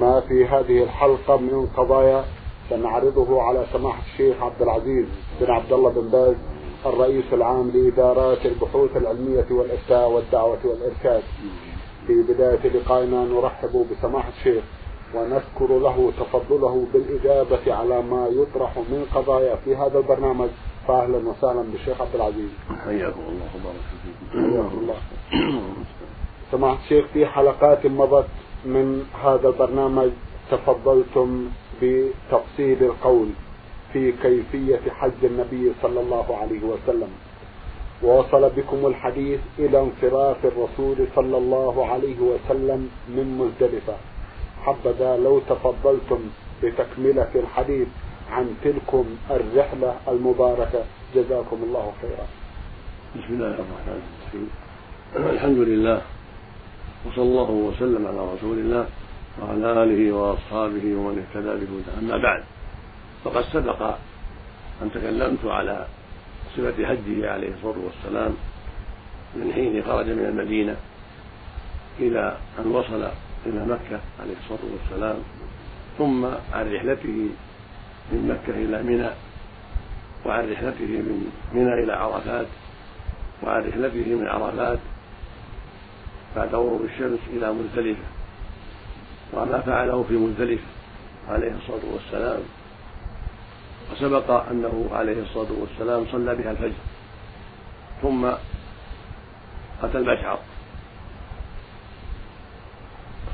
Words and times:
ما 0.00 0.20
في 0.20 0.46
هذه 0.46 0.82
الحلقة 0.82 1.36
من 1.36 1.66
قضايا 1.76 2.24
سنعرضه 2.70 3.42
على 3.42 3.66
سماحة 3.72 4.02
الشيخ 4.12 4.42
عبد 4.42 4.62
العزيز 4.62 5.06
بن 5.40 5.50
عبد 5.50 5.72
الله 5.72 5.90
بن 5.90 6.08
باز 6.08 6.34
الرئيس 6.86 7.24
العام 7.32 7.70
لإدارات 7.74 8.46
البحوث 8.46 8.96
العلمية 8.96 9.46
والإفتاء 9.50 10.10
والدعوة 10.10 10.58
والإرشاد. 10.64 11.22
في 12.06 12.22
بداية 12.22 12.68
لقائنا 12.68 13.24
نرحب 13.24 13.86
بسماحة 13.90 14.28
الشيخ 14.38 14.64
ونذكر 15.14 15.78
له 15.78 16.12
تفضله 16.20 16.86
بالإجابة 16.92 17.74
على 17.74 18.02
ما 18.02 18.26
يطرح 18.26 18.76
من 18.76 19.06
قضايا 19.14 19.56
في 19.56 19.76
هذا 19.76 19.98
البرنامج. 19.98 20.48
فأهلا 20.88 21.28
وسهلا 21.28 21.62
بالشيخ 21.62 22.00
عبد 22.00 22.14
العزيز. 22.14 22.50
حياكم 22.84 23.20
الله 23.20 23.48
وبارك 23.56 23.84
فيكم. 24.02 24.52
حياكم 24.52 24.78
الله. 24.78 24.96
سماحة 26.52 26.78
الشيخ 26.84 27.06
في 27.12 27.26
حلقات 27.26 27.86
مضت 27.86 28.26
من 28.66 29.06
هذا 29.24 29.48
البرنامج 29.48 30.10
تفضلتم 30.50 31.46
بتفصيل 31.82 32.82
القول 32.82 33.28
في 33.92 34.12
كيفية 34.12 34.90
حج 34.90 35.20
النبي 35.24 35.72
صلى 35.82 36.00
الله 36.00 36.36
عليه 36.36 36.62
وسلم. 36.62 37.08
ووصل 38.02 38.50
بكم 38.56 38.86
الحديث 38.86 39.40
إلى 39.58 39.80
انصراف 39.80 40.36
الرسول 40.44 40.96
صلى 41.16 41.36
الله 41.36 41.86
عليه 41.86 42.18
وسلم 42.20 42.90
من 43.08 43.26
مزدلفة. 43.38 43.96
حبذا 44.64 45.16
لو 45.16 45.38
تفضلتم 45.38 46.20
بتكملة 46.62 47.30
الحديث 47.34 47.88
عن 48.30 48.54
تلكم 48.64 49.04
الرحلة 49.30 49.94
المباركة. 50.08 50.84
جزاكم 51.14 51.58
الله 51.62 51.92
خيرا. 52.02 52.26
بسم 53.16 53.34
الله 53.34 53.46
الرحمن 53.46 54.02
الرحيم. 54.26 54.48
الحمد 55.16 55.58
لله 55.58 56.02
وصلى 57.06 57.22
الله 57.22 57.50
وسلم 57.50 58.06
على 58.06 58.32
رسول 58.34 58.58
الله 58.58 58.86
وعلى 59.42 59.82
آله 59.82 60.12
وأصحابه 60.12 60.94
ومن 60.94 61.24
اهتدى 61.24 61.48
بهداه. 61.48 61.98
أما 61.98 62.16
بعد 62.22 62.42
فقد 63.24 63.44
سبق 63.52 63.82
أن 64.82 64.90
تكلمت 64.94 65.44
على 65.44 65.86
صفة 66.56 66.86
حجه 66.86 67.30
عليه 67.32 67.48
الصلاة 67.54 67.76
والسلام 67.84 68.34
من 69.36 69.52
حين 69.52 69.82
خرج 69.82 70.06
من 70.06 70.24
المدينة 70.24 70.76
إلى 71.98 72.36
أن 72.58 72.66
وصل 72.66 73.08
إلى 73.46 73.66
مكة 73.66 74.00
عليه 74.20 74.34
الصلاة 74.44 74.72
والسلام 74.72 75.16
ثم 75.98 76.24
عن 76.52 76.74
رحلته 76.74 77.28
من 78.12 78.28
مكة 78.28 78.58
إلى 78.58 78.82
منى 78.82 79.10
وعن 80.26 80.52
رحلته 80.52 80.86
من 80.86 81.32
منى 81.52 81.74
إلى 81.84 81.92
عرفات 81.92 82.46
وعن 83.42 83.68
رحلته 83.68 84.14
من 84.14 84.26
عرفات 84.28 84.78
بعد 86.36 86.54
غروب 86.54 86.84
الشمس 86.84 87.18
إلى 87.32 87.52
مزدلفة 87.52 88.02
وما 89.32 89.60
فعله 89.60 90.04
في 90.08 90.14
مزدلفة 90.14 90.64
عليه 91.28 91.52
الصلاة 91.52 91.92
والسلام. 91.92 92.40
وسبق 93.92 94.30
أنه 94.50 94.90
عليه 94.92 95.22
الصلاة 95.22 95.52
والسلام 95.60 96.06
صلى 96.12 96.34
بها 96.34 96.50
الفجر 96.50 96.72
ثم 98.02 98.24
أتى 99.82 99.98
المشعر 99.98 100.38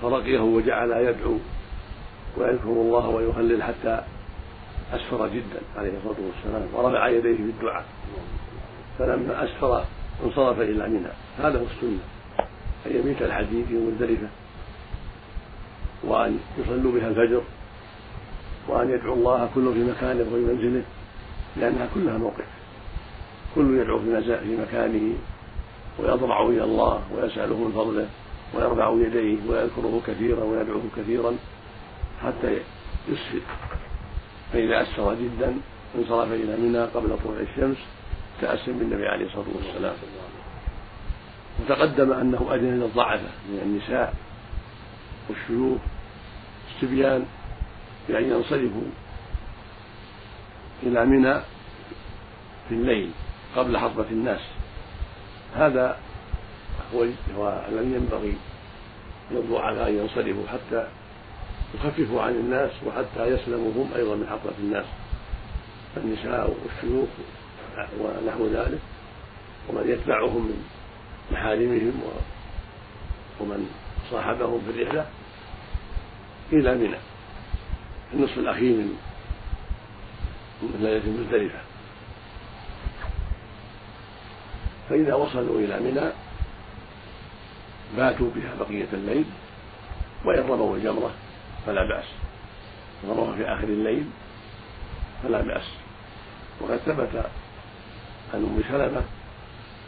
فرقيه 0.03 0.41
وجعل 0.41 0.91
يدعو 0.91 1.37
ويذكر 2.37 2.69
الله 2.69 3.09
ويهلل 3.09 3.62
حتى 3.62 4.00
أسفر 4.92 5.28
جدا 5.28 5.61
عليه 5.77 5.92
الصلاة 5.98 6.16
والسلام 6.27 6.69
ورفع 6.75 7.09
يديه 7.09 7.37
في 7.37 7.42
الدعاء 7.42 7.84
فلما 8.98 9.44
أسفر 9.44 9.84
انصرف 10.25 10.61
إلى 10.61 10.89
منى. 10.89 11.09
هذا 11.39 11.59
هو 11.61 11.64
السنة. 11.64 11.98
أن 12.86 12.97
يبيت 12.97 13.22
الحديث 13.22 13.66
في 13.66 13.75
مزدلفة 13.75 14.28
وأن 16.05 16.38
يصلوا 16.58 16.92
بها 16.92 17.08
الفجر. 17.08 17.42
وأن 18.69 18.91
يدعو 18.91 19.14
الله 19.14 19.50
كل 19.55 19.72
في 19.72 19.84
مكانه 19.84 20.20
وفي 20.20 20.41
منزله. 20.41 20.83
لأنها 21.56 21.88
كلها 21.94 22.19
موقف. 22.19 22.44
كل 23.55 23.78
يدعو 23.78 23.98
في 23.98 24.56
مكانه. 24.56 25.15
ويضرع 25.98 26.42
إلى 26.42 26.65
الله 26.65 27.03
ويسأله 27.15 27.56
من 27.56 27.72
فضله. 27.72 28.09
ويرفع 28.54 28.92
يديه 29.06 29.37
ويذكره 29.48 30.00
كثيرا 30.06 30.44
ويدعوه 30.44 30.82
كثيرا. 30.97 31.37
حتى 32.22 32.59
يسفر 33.09 33.41
فإذا 34.53 34.82
أسفر 34.82 35.15
جدا 35.15 35.54
انصرف 35.98 36.32
إلى 36.32 36.56
منى 36.56 36.78
قبل 36.78 37.16
طلوع 37.25 37.41
الشمس 37.41 37.76
تأسم 38.41 38.78
بالنبي 38.78 39.06
عليه 39.06 39.26
الصلاة 39.26 39.44
والسلام. 39.56 39.94
وتقدم 41.61 42.13
أنه 42.13 42.55
أذن 42.55 42.81
للضعفة 42.81 43.29
من 43.49 43.61
النساء 43.63 44.15
والشيوخ 45.29 45.81
الصبيان 46.75 47.27
بأن 48.09 48.25
ينصرفوا 48.25 48.83
إلى 50.83 51.05
منى 51.05 51.35
في 52.69 52.75
الليل 52.75 53.11
قبل 53.57 53.79
حضرة 53.79 54.07
الناس. 54.11 54.41
هذا 55.57 55.99
هو 57.37 57.63
الذي 57.69 57.95
ينبغي 57.95 58.37
للضعفاء 59.31 59.89
أن 59.89 59.99
ينصرفوا 59.99 60.47
حتى 60.49 60.89
يخففوا 61.75 62.23
عن 62.23 62.33
الناس 62.33 62.71
وحتى 62.87 63.27
يسلموا 63.27 63.73
هم 63.77 63.91
أيضا 63.97 64.15
من 64.15 64.27
حضرة 64.27 64.55
الناس. 64.59 64.84
النساء 65.97 66.57
والشيوخ 66.65 67.09
ونحو 68.01 68.47
ذلك 68.47 68.81
ومن 69.69 69.91
يتبعهم 69.91 70.43
من 70.43 70.65
محارمهم 71.31 72.03
ومن 73.41 73.71
صاحبهم 74.10 74.60
في 74.66 74.71
الرحلة 74.71 75.06
إلى 76.53 76.75
منى. 76.75 76.97
النصف 78.15 78.38
الأخير 78.38 78.77
من 80.62 80.78
ليلة 80.81 81.10
مزدلفة. 81.10 81.59
فإذا 84.88 85.15
وصلوا 85.15 85.59
إلى 85.60 85.81
منى 85.81 86.12
باتوا 87.97 88.31
بها 88.34 88.54
بقية 88.60 88.89
الليل 88.93 89.25
وإن 90.25 90.43
رموا 90.49 90.77
الجمرة 90.77 91.10
فلا 91.66 91.84
بأس. 91.84 92.04
رموها 93.09 93.37
في 93.37 93.44
آخر 93.44 93.65
الليل 93.65 94.06
فلا 95.22 95.41
بأس. 95.41 95.66
وقد 96.60 96.77
ثبت 96.77 97.31
عن 98.34 98.41
أم 98.44 98.62
سلمة 98.69 99.03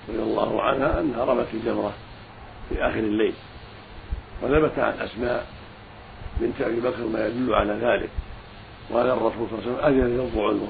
رضي 0.08 0.22
الله 0.22 0.62
عنها 0.62 1.00
أنها 1.00 1.24
رمت 1.24 1.46
الجمرة 1.54 1.92
في 2.68 2.86
آخر 2.86 2.98
الليل 2.98 3.34
وثبت 4.42 4.78
عن 4.78 4.92
أسماء 4.92 5.46
بنت 6.40 6.60
أبي 6.60 6.80
بكر 6.80 7.06
ما 7.06 7.26
يدل 7.26 7.54
على 7.54 7.72
ذلك. 7.72 8.10
وهذا 8.90 9.12
الرسول 9.12 9.48
صلى 9.50 9.58
الله 9.58 9.82
عليه 9.82 9.96
وسلم 9.96 10.02
أذن 10.02 10.16
للضعن 10.16 10.60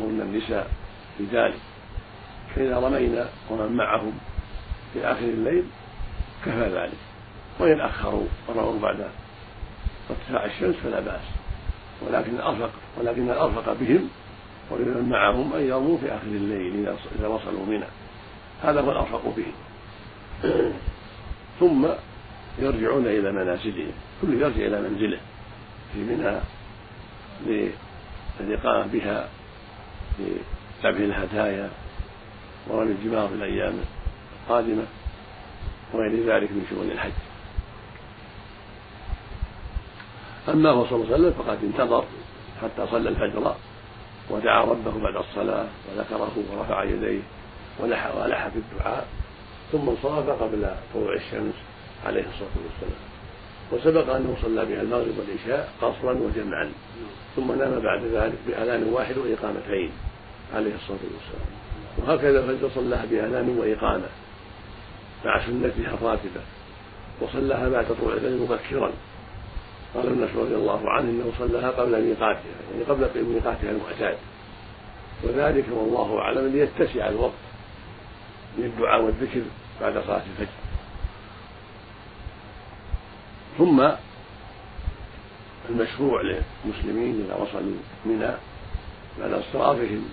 وهن 0.00 0.20
النساء 0.20 0.70
في 1.18 1.24
ذلك. 1.24 1.60
فإذا 2.54 2.78
رمينا 2.78 3.28
ومن 3.50 3.76
معهم 3.76 4.12
في 4.92 5.06
آخر 5.06 5.24
الليل 5.24 5.64
كفى 6.44 6.70
ذلك. 6.74 6.98
وإن 7.58 7.80
أخروا 7.80 8.26
ورموا 8.48 8.80
بعد 8.80 9.08
ارتفاع 10.10 10.44
الشمس 10.44 10.74
فلا 10.76 11.00
بأس. 11.00 11.24
ولكن 12.06 12.34
الأرفق 12.34 12.70
ولكن 13.00 13.30
الأرفق 13.30 13.72
بهم 13.80 14.08
ولمن 14.70 15.08
معهم 15.08 15.52
أن 15.52 15.60
يرموا 15.60 15.98
في 15.98 16.14
آخر 16.14 16.26
الليل 16.26 16.88
إذا 17.18 17.26
وصلوا 17.26 17.66
منى. 17.66 17.86
هذا 18.62 18.80
هو 18.80 18.90
الأرفق 18.90 19.34
بهم 19.36 19.52
ثم 21.60 21.86
يرجعون 22.58 23.06
إلى 23.06 23.32
منازلهم. 23.32 23.92
كل 24.22 24.34
يرجع 24.34 24.66
إلى 24.66 24.80
منزله. 24.80 25.18
في 25.92 25.98
منى 25.98 26.40
للإقامة 28.40 28.86
بها 28.92 29.28
لذبح 30.18 31.00
الهدايا 31.00 31.70
ورمي 32.68 32.92
الجمار 32.92 33.28
في 33.28 33.34
الأيام 33.34 33.74
القادمة 34.42 34.84
وغير 35.92 36.26
ذلك 36.26 36.50
من 36.50 36.66
شؤون 36.70 36.90
الحج. 36.90 37.12
أما 40.48 40.70
هو 40.70 40.86
صلى 40.86 40.94
الله 40.94 41.14
عليه 41.14 41.14
وسلم 41.14 41.32
فقد 41.44 41.58
انتظر 41.64 42.04
حتى 42.62 42.86
صلى 42.90 43.08
الفجر 43.08 43.54
ودعا 44.30 44.64
ربه 44.64 44.98
بعد 44.98 45.16
الصلاة 45.16 45.66
وذكره 45.88 46.32
ورفع 46.50 46.84
يديه. 46.84 47.20
ولح 47.80 48.48
في 48.48 48.58
الدعاء 48.58 49.06
ثم 49.72 49.88
انصرف 49.88 50.42
قبل 50.42 50.66
طلوع 50.94 51.14
الشمس 51.14 51.54
عليه 52.06 52.20
الصلاة 52.20 52.56
والسلام. 52.64 53.00
وسبق 53.72 54.14
أنه 54.14 54.36
صلى 54.42 54.64
بها 54.64 54.82
المغرب 54.82 55.14
والعشاء 55.18 55.72
قصرا 55.82 56.12
وجمعا 56.12 56.70
ثم 57.36 57.52
نام 57.52 57.80
بعد 57.80 58.02
ذلك 58.04 58.38
بأذان 58.46 58.92
واحد 58.92 59.18
وإقامتين 59.18 59.90
عليه 60.54 60.74
الصلاة 60.74 60.98
والسلام. 61.14 61.48
وهكذا 61.98 62.40
الفجر 62.40 62.70
صلاها 62.74 63.04
بأذان 63.10 63.58
وإقامة 63.58 64.08
مع 65.24 65.46
سنتها 65.46 65.94
الراتبة 65.94 66.40
وصلاها 67.20 67.68
بعد 67.68 67.86
طلوع 68.00 68.14
الفجر 68.14 68.36
مبكرا. 68.36 68.92
قال 69.94 70.06
الناس 70.06 70.30
رضي 70.36 70.54
الله 70.54 70.90
عنه 70.90 71.10
إنه 71.10 71.32
صلاها 71.38 71.70
قبل 71.70 72.02
ميقاتها 72.02 72.42
يعني 72.72 72.84
قبل 72.88 73.24
ميقاتها 73.24 73.70
المعتاد. 73.70 74.16
وذلك 75.22 75.64
والله 75.72 76.18
أعلم 76.18 76.52
ليتسع 76.52 77.08
الوقت. 77.08 77.32
للدعاء 78.58 79.02
والذكر 79.02 79.42
بعد 79.80 79.98
صلاة 80.06 80.22
الفجر. 80.32 80.52
ثم 83.58 83.88
المشروع 85.70 86.22
للمسلمين 86.22 87.24
إذا 87.24 87.34
وصلوا 87.34 87.76
منى 88.06 88.30
بعد 89.20 89.32
اصطرافهم 89.32 90.04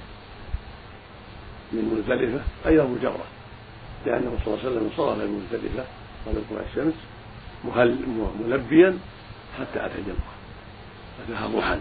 من 1.71 1.95
مزدلفة 1.95 2.41
أن 2.65 2.73
يرموا 2.73 2.97
لأنه 4.05 4.37
صلى 4.45 4.53
الله 4.53 4.59
عليه 4.65 4.69
وسلم 4.69 4.89
انصرف 4.91 5.17
من 5.17 5.47
مزدلفة 5.51 5.85
قبل 6.27 6.41
طلوع 6.49 6.61
الشمس 6.71 6.93
ملبيا 8.39 8.99
حتى 9.59 9.85
أتى 9.85 10.01
جمرة 10.01 10.31
أتاها 11.25 11.47
ضحى 11.47 11.79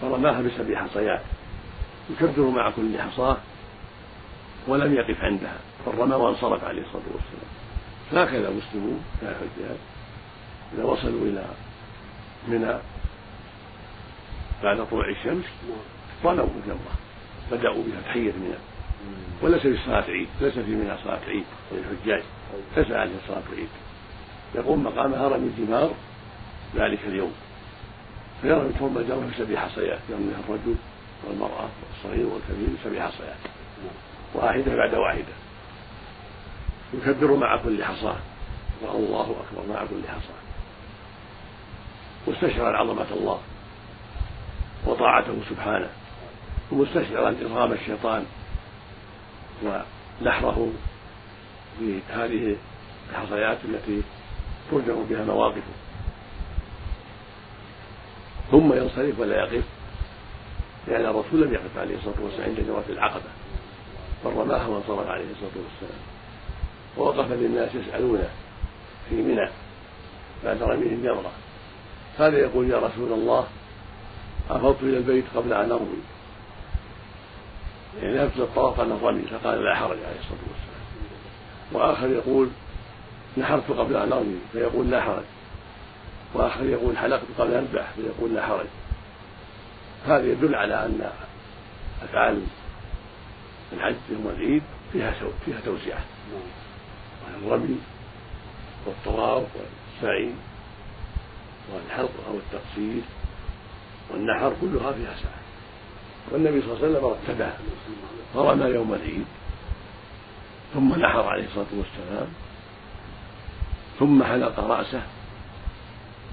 فرماها 0.00 0.42
بسبع 0.42 0.86
حصيات. 0.86 1.22
يكبر 2.10 2.50
مع 2.50 2.70
كل 2.70 2.98
حصاة. 2.98 3.36
ولم 4.68 4.94
يقف 4.94 5.20
عندها 5.20 5.56
بل 5.86 5.98
رمى 5.98 6.14
وانصرف 6.14 6.64
عليه 6.64 6.82
الصلاة 6.82 7.02
والسلام. 7.14 7.50
هكذا 8.12 8.48
المسلمون 8.48 9.04
الحجاج 9.22 9.78
إذا 10.74 10.84
وصلوا 10.84 11.26
إلى 11.26 11.44
منى 12.48 12.78
بعد 14.62 14.86
طلوع 14.90 15.08
الشمس 15.08 15.44
رموا 16.24 16.44
الجمرة. 16.44 16.94
بدأوا 17.52 17.82
بها 17.82 18.00
تحية 18.00 18.32
منى. 18.32 18.54
وليس 19.42 19.62
في 19.62 19.78
صلاة 19.86 20.02
عيد 20.02 20.28
ليس 20.40 20.54
في 20.54 20.70
منى 20.70 20.96
صلاة 21.04 21.20
عيد 21.28 21.44
للحجاج 21.72 22.22
ليس 22.76 22.90
عليه 22.90 23.12
صلاة 23.28 23.42
العيد 23.52 23.68
يقوم 24.54 24.84
مقامها 24.84 25.28
رمي 25.28 25.50
الجمار 25.58 25.90
ذلك 26.76 26.98
اليوم. 27.06 27.32
فيرمي 28.42 28.72
ثم 28.72 28.98
الجمرة 28.98 29.30
بسبع 29.34 29.60
حصيات 29.60 29.98
يرميها 30.10 30.38
الرجل 30.48 30.74
والمرأة 31.24 31.68
والصغير 31.82 32.26
والكبير 32.26 32.68
بسبع 32.80 33.06
حصيات 33.06 33.36
واحدة 34.34 34.76
بعد 34.76 34.94
واحدة 34.94 35.32
يكبر 36.94 37.36
مع 37.36 37.56
كل 37.56 37.84
حصاة 37.84 38.16
الله 38.94 39.36
أكبر 39.40 39.74
مع 39.74 39.84
كل 39.84 40.08
حصاة 40.08 40.40
مستشعرا 42.28 42.76
عظمة 42.76 43.06
الله. 43.10 43.40
وطاعته 44.86 45.36
سبحانه. 45.50 45.90
ومستشعرا 46.72 47.36
إرغام 47.42 47.72
الشيطان. 47.72 48.24
ونحره 49.62 50.72
في 51.78 52.00
هذه 52.10 52.56
الحصيات 53.10 53.58
التي 53.64 54.02
ترجع 54.70 54.94
بها 55.10 55.24
مواقفه. 55.24 55.72
ثم 58.50 58.72
ينصرف 58.72 59.18
ولا 59.18 59.36
يقف. 59.36 59.64
لأن 60.88 61.06
الرسول 61.06 61.42
لم 61.42 61.54
يقف 61.54 61.78
عليه 61.78 61.96
الصلاة 61.96 62.20
والسلام 62.22 62.48
عند 62.48 62.60
جمرة 62.60 62.84
العقبة. 62.88 63.30
بل 64.24 64.30
رماها 64.30 64.66
وانصرف 64.66 65.08
عليه 65.08 65.24
الصلاة 65.30 65.64
والسلام. 65.64 66.00
ووقف 66.98 67.32
للناس 67.32 67.74
يسألونه 67.74 68.28
في 69.08 69.14
منى 69.14 69.48
بعد 70.44 70.62
رميه 70.62 70.92
الجمرة 70.92 71.30
هذا 72.18 72.38
يقول 72.38 72.70
يا 72.70 72.78
رسول 72.78 73.12
الله؟ 73.12 73.46
أفضت 74.50 74.82
إلى 74.82 74.96
البيت 74.96 75.24
قبل 75.36 75.52
أن 75.52 75.72
أرمي 75.72 76.02
يعني 78.02 78.14
ذهبت 78.14 78.36
الطواف 78.36 78.80
عن 78.80 78.92
الرمي 78.92 79.22
فقال 79.22 79.64
لا 79.64 79.74
حرج 79.74 79.98
عليه 79.98 80.20
الصلاة 80.20 80.40
والسلام. 80.50 80.80
وآخر 81.72 82.08
يقول 82.08 82.48
نحرت 83.38 83.70
قبل 83.70 83.96
أن 83.96 84.12
أرمي 84.12 84.38
فيقول 84.52 84.90
لا 84.90 85.00
حرج. 85.00 85.24
وآخر 86.34 86.64
يقول 86.64 86.98
حلقت 86.98 87.22
قبل 87.38 87.54
أن 87.54 87.68
أذبح 87.72 87.90
فيقول 87.96 88.34
لا 88.34 88.46
حرج. 88.46 88.66
هذا 90.06 90.26
يدل 90.26 90.54
على 90.54 90.74
أن 90.74 91.10
أفعال 92.02 92.42
الحج 93.72 93.94
يوم 94.10 94.32
العيد 94.36 94.62
فيها 94.92 95.14
فيها 95.44 95.60
توسعة 95.60 96.04
الرمي 97.42 97.78
والطواف 98.86 99.46
والسعي 99.56 100.30
والحلق 101.74 102.10
أو 102.28 102.34
التقصير 102.34 103.02
والنحر 104.10 104.52
كلها 104.60 104.92
فيها 104.92 105.14
سعة 105.22 105.40
والنبي 106.32 106.60
صلى 106.62 106.72
الله 106.72 106.86
عليه 106.86 106.98
وسلم 106.98 107.06
رتبها 107.06 107.58
فرمى 108.34 108.64
يوم 108.64 108.94
العيد 108.94 109.26
ثم 110.74 110.94
نحر 110.94 111.28
عليه 111.28 111.44
الصلاة 111.44 111.66
والسلام 111.72 112.28
ثم 113.98 114.22
حلق 114.22 114.60
رأسه 114.60 115.02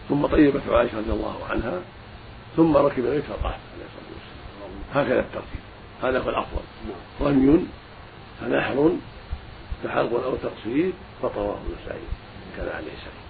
ثم 0.10 0.26
طيبته 0.26 0.78
عائشة 0.78 0.98
رضي 0.98 1.12
الله 1.12 1.46
عنها 1.50 1.80
ثم 2.58 2.78
ركب 2.78 3.06
البيت 3.06 3.24
فطاف 3.24 3.44
عليه 3.44 3.86
الصلاة 3.86 4.10
والسلام. 4.14 5.06
هكذا 5.06 5.20
الترتيب. 5.20 5.67
هذا 6.04 6.20
هو 6.20 6.30
الأفضل. 6.30 6.62
رمي 7.22 7.66
فنحر 8.42 8.92
فحلق 9.84 10.24
أو 10.24 10.36
تقصير 10.36 10.92
فطواف 11.22 11.60
وسعي 11.66 12.00
كان 12.58 12.68
عليه 12.76 12.92
سعي 12.92 13.24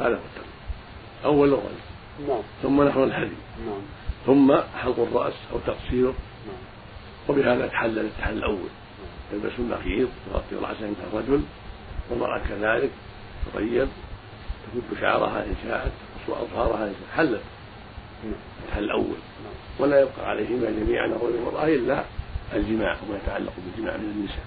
هذا 0.00 0.16
هو 0.16 0.20
الترتيب 0.20 0.52
أول 1.24 1.48
الرمي 1.48 2.28
نعم. 2.28 2.42
ثم 2.62 2.82
نحر 2.82 3.04
الهدي. 3.04 3.36
نعم. 3.66 3.80
ثم 4.26 4.56
حلق 4.82 4.98
الرأس 5.00 5.34
أو 5.52 5.58
تقصير. 5.66 6.06
نعم. 6.06 6.56
وبهذا 7.28 7.66
تحلل 7.66 7.98
التحلل 7.98 8.38
الأول. 8.38 8.68
يلبس 9.32 9.52
النقيض 9.58 10.08
يغطي 10.30 10.56
رأسه 10.66 10.86
عند 10.86 10.96
الرجل. 11.12 11.42
والمرأة 12.10 12.38
كذلك 12.38 12.90
تطيب 13.46 13.88
تفك 14.66 15.00
شعرها 15.00 15.44
إن 15.44 15.54
شاءت 15.64 15.92
تقص 16.26 16.36
أظهارها 16.36 16.86
إن 16.86 16.94
شاءت. 16.94 17.28
حلت. 17.28 17.40
التحلل 18.24 18.84
الأول. 18.84 19.04
نعم. 19.04 19.54
ولا 19.78 20.00
يبقى 20.00 20.28
عليهما 20.28 20.70
جميعا 20.70 21.06
الرجل 21.06 21.24
والمرأة 21.24 21.64
إلا 21.64 22.04
الجماع 22.54 22.96
وما 23.08 23.18
يتعلق 23.24 23.52
بالجماع 23.66 23.96
من 23.96 24.10
النساء. 24.16 24.44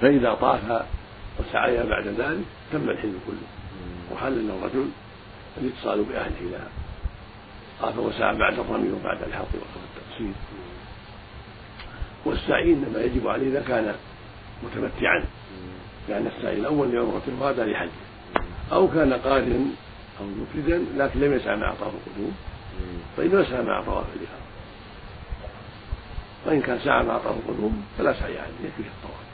فإذا 0.00 0.34
طاف 0.34 0.86
وسعيها 1.40 1.84
بعد 1.84 2.06
ذلك 2.06 2.44
تم 2.72 2.90
الحلم 2.90 3.20
كله. 3.26 3.46
وحل 4.12 4.50
الرجل 4.50 4.88
الاتصال 5.56 6.04
بأهله 6.04 6.36
إذا 6.40 6.68
طاف 7.80 7.98
وسعى 7.98 8.36
بعد 8.36 8.58
الرمي 8.58 8.92
وبعد 8.92 9.22
الحلق 9.22 9.48
والتقصير 9.52 10.32
والسعي 12.24 12.72
إنما 12.72 13.00
يجب 13.00 13.28
عليه 13.28 13.48
إذا 13.48 13.62
كان 13.68 13.94
متمتعا. 14.62 15.24
لأن 16.08 16.26
السعي 16.26 16.56
الأول 16.56 16.92
لعمرة 16.92 17.22
وهذا 17.40 17.66
لحج. 17.66 17.88
أو 18.72 18.88
كان 18.88 19.12
قارنا 19.12 19.66
أو 20.20 20.24
مفردا 20.26 20.84
لكن 20.96 21.20
لم 21.20 21.32
يسعى 21.32 21.56
مع 21.56 21.74
طواف 21.74 21.92
القدوم. 22.06 22.34
فإنه 23.16 23.40
يسعى 23.40 23.62
مع 23.62 23.82
طواف 23.82 24.06
الإفاضة 24.16 24.44
وإن 26.46 26.60
كان 26.60 26.78
سعى 26.78 27.02
مع 27.04 27.18
طواف 27.18 27.36
القدوم 27.36 27.84
فلا 27.98 28.12
سعي 28.12 28.38
عليه 28.38 28.52
يكفيه 28.64 28.90
الطواف. 28.96 29.24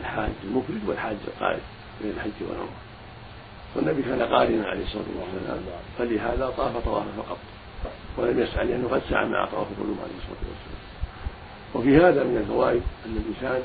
الحاج 0.00 0.30
المفرد 0.44 0.80
والحاج 0.86 1.16
القارن 1.28 1.60
بين 2.02 2.10
الحج 2.10 2.30
والعمرة. 2.40 2.80
والنبي 3.76 4.02
كان 4.02 4.22
قارنا 4.22 4.66
عليه 4.66 4.84
الصلاة 4.84 5.04
والسلام 5.20 5.62
فلهذا 5.98 6.52
طاف 6.56 6.84
طوافا 6.84 7.10
فقط. 7.16 7.38
ولم 8.16 8.40
يسعى 8.40 8.66
لأنه 8.66 8.88
قد 8.88 9.02
سعى 9.10 9.26
مع 9.26 9.46
طواف 9.46 9.66
القدوم 9.70 9.98
عليه 10.02 10.14
الصلاة 10.18 10.50
والسلام. 10.50 10.80
وفي 11.74 11.96
هذا 11.96 12.24
من 12.24 12.36
الفوائد 12.36 12.82
أن 13.06 13.16
الإنسان 13.16 13.62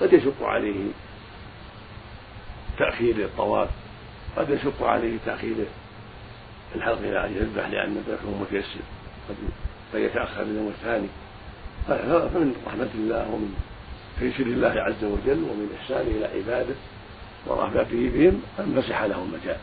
قد 0.00 0.12
يشق 0.12 0.42
عليه 0.42 0.90
تأخير 2.78 3.24
الطواف 3.24 3.68
قد 4.36 4.50
يشق 4.50 4.82
عليه 4.82 5.16
تأخير 5.26 5.54
الحلق 6.76 6.98
إلى 6.98 7.26
أن 7.26 7.32
يذبح 7.32 7.68
لأن 7.68 8.04
ذبحه 8.08 8.30
متيسر. 8.40 8.80
قد 9.28 9.36
فيتأخر 9.92 10.42
اليوم 10.42 10.68
الثاني. 10.68 11.08
فمن 11.88 12.54
رحمة 12.66 12.88
الله 12.94 13.30
ومن 13.30 13.54
تيسير 14.20 14.46
الله 14.46 14.68
عز 14.68 15.04
وجل 15.04 15.42
ومن 15.42 15.76
إحسانه 15.80 16.10
إلى 16.10 16.24
عباده 16.24 16.74
ورأفته 17.46 18.10
بهم 18.14 18.42
أن 18.58 18.82
فسح 18.82 19.02
لهم 19.02 19.32
مجال 19.32 19.56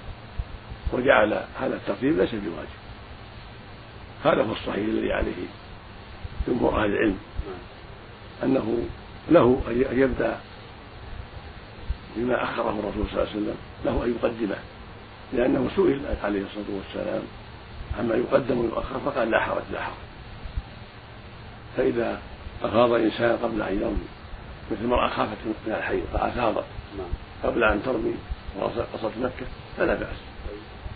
وجعل 0.94 1.34
هذا 1.62 1.76
الترتيب 1.76 2.18
ليس 2.18 2.30
بواجب. 2.36 2.84
هذا 4.24 4.44
هو 4.44 4.52
الصحيح 4.52 4.86
الذي 4.86 5.14
عليه 5.14 5.48
جمهور 6.48 6.84
أهل 6.84 6.90
العلم. 6.90 7.18
أنه 8.44 8.78
له 9.32 9.62
أن 9.68 10.00
يبدأ 10.00 10.40
بما 12.16 12.44
أخره 12.44 12.80
الرسول 12.80 13.08
صلى 13.12 13.22
الله 13.22 13.28
عليه 13.30 13.32
وسلم 13.32 13.56
له 13.86 14.06
أن 14.06 14.16
يقدمه. 14.16 14.58
لأنه 15.34 15.70
سئل 15.76 16.02
عليه 16.24 16.42
الصلاة 16.42 16.66
والسلام 16.70 17.22
عما 18.00 18.16
يقدم 18.16 18.60
ويؤخر 18.60 19.00
فقال 19.06 19.32
لا 19.32 19.40
حرج 19.40 19.64
لا 19.72 19.82
حرج. 19.82 19.94
فإذا 21.78 22.20
أفاض 22.64 22.92
إنسان 22.92 23.38
قبل 23.38 23.62
أن 23.62 23.82
يرمي 23.82 24.08
مثل 24.72 24.82
المرأة 24.82 25.10
خافت 25.10 25.38
من 25.46 25.74
الحيض 25.74 26.04
فأفاضت 26.14 26.66
قبل 27.44 27.64
أن 27.64 27.84
ترمي 27.84 28.14
وصلت 28.60 29.14
مكة 29.22 29.46
فلا 29.78 29.94
بأس. 29.94 30.18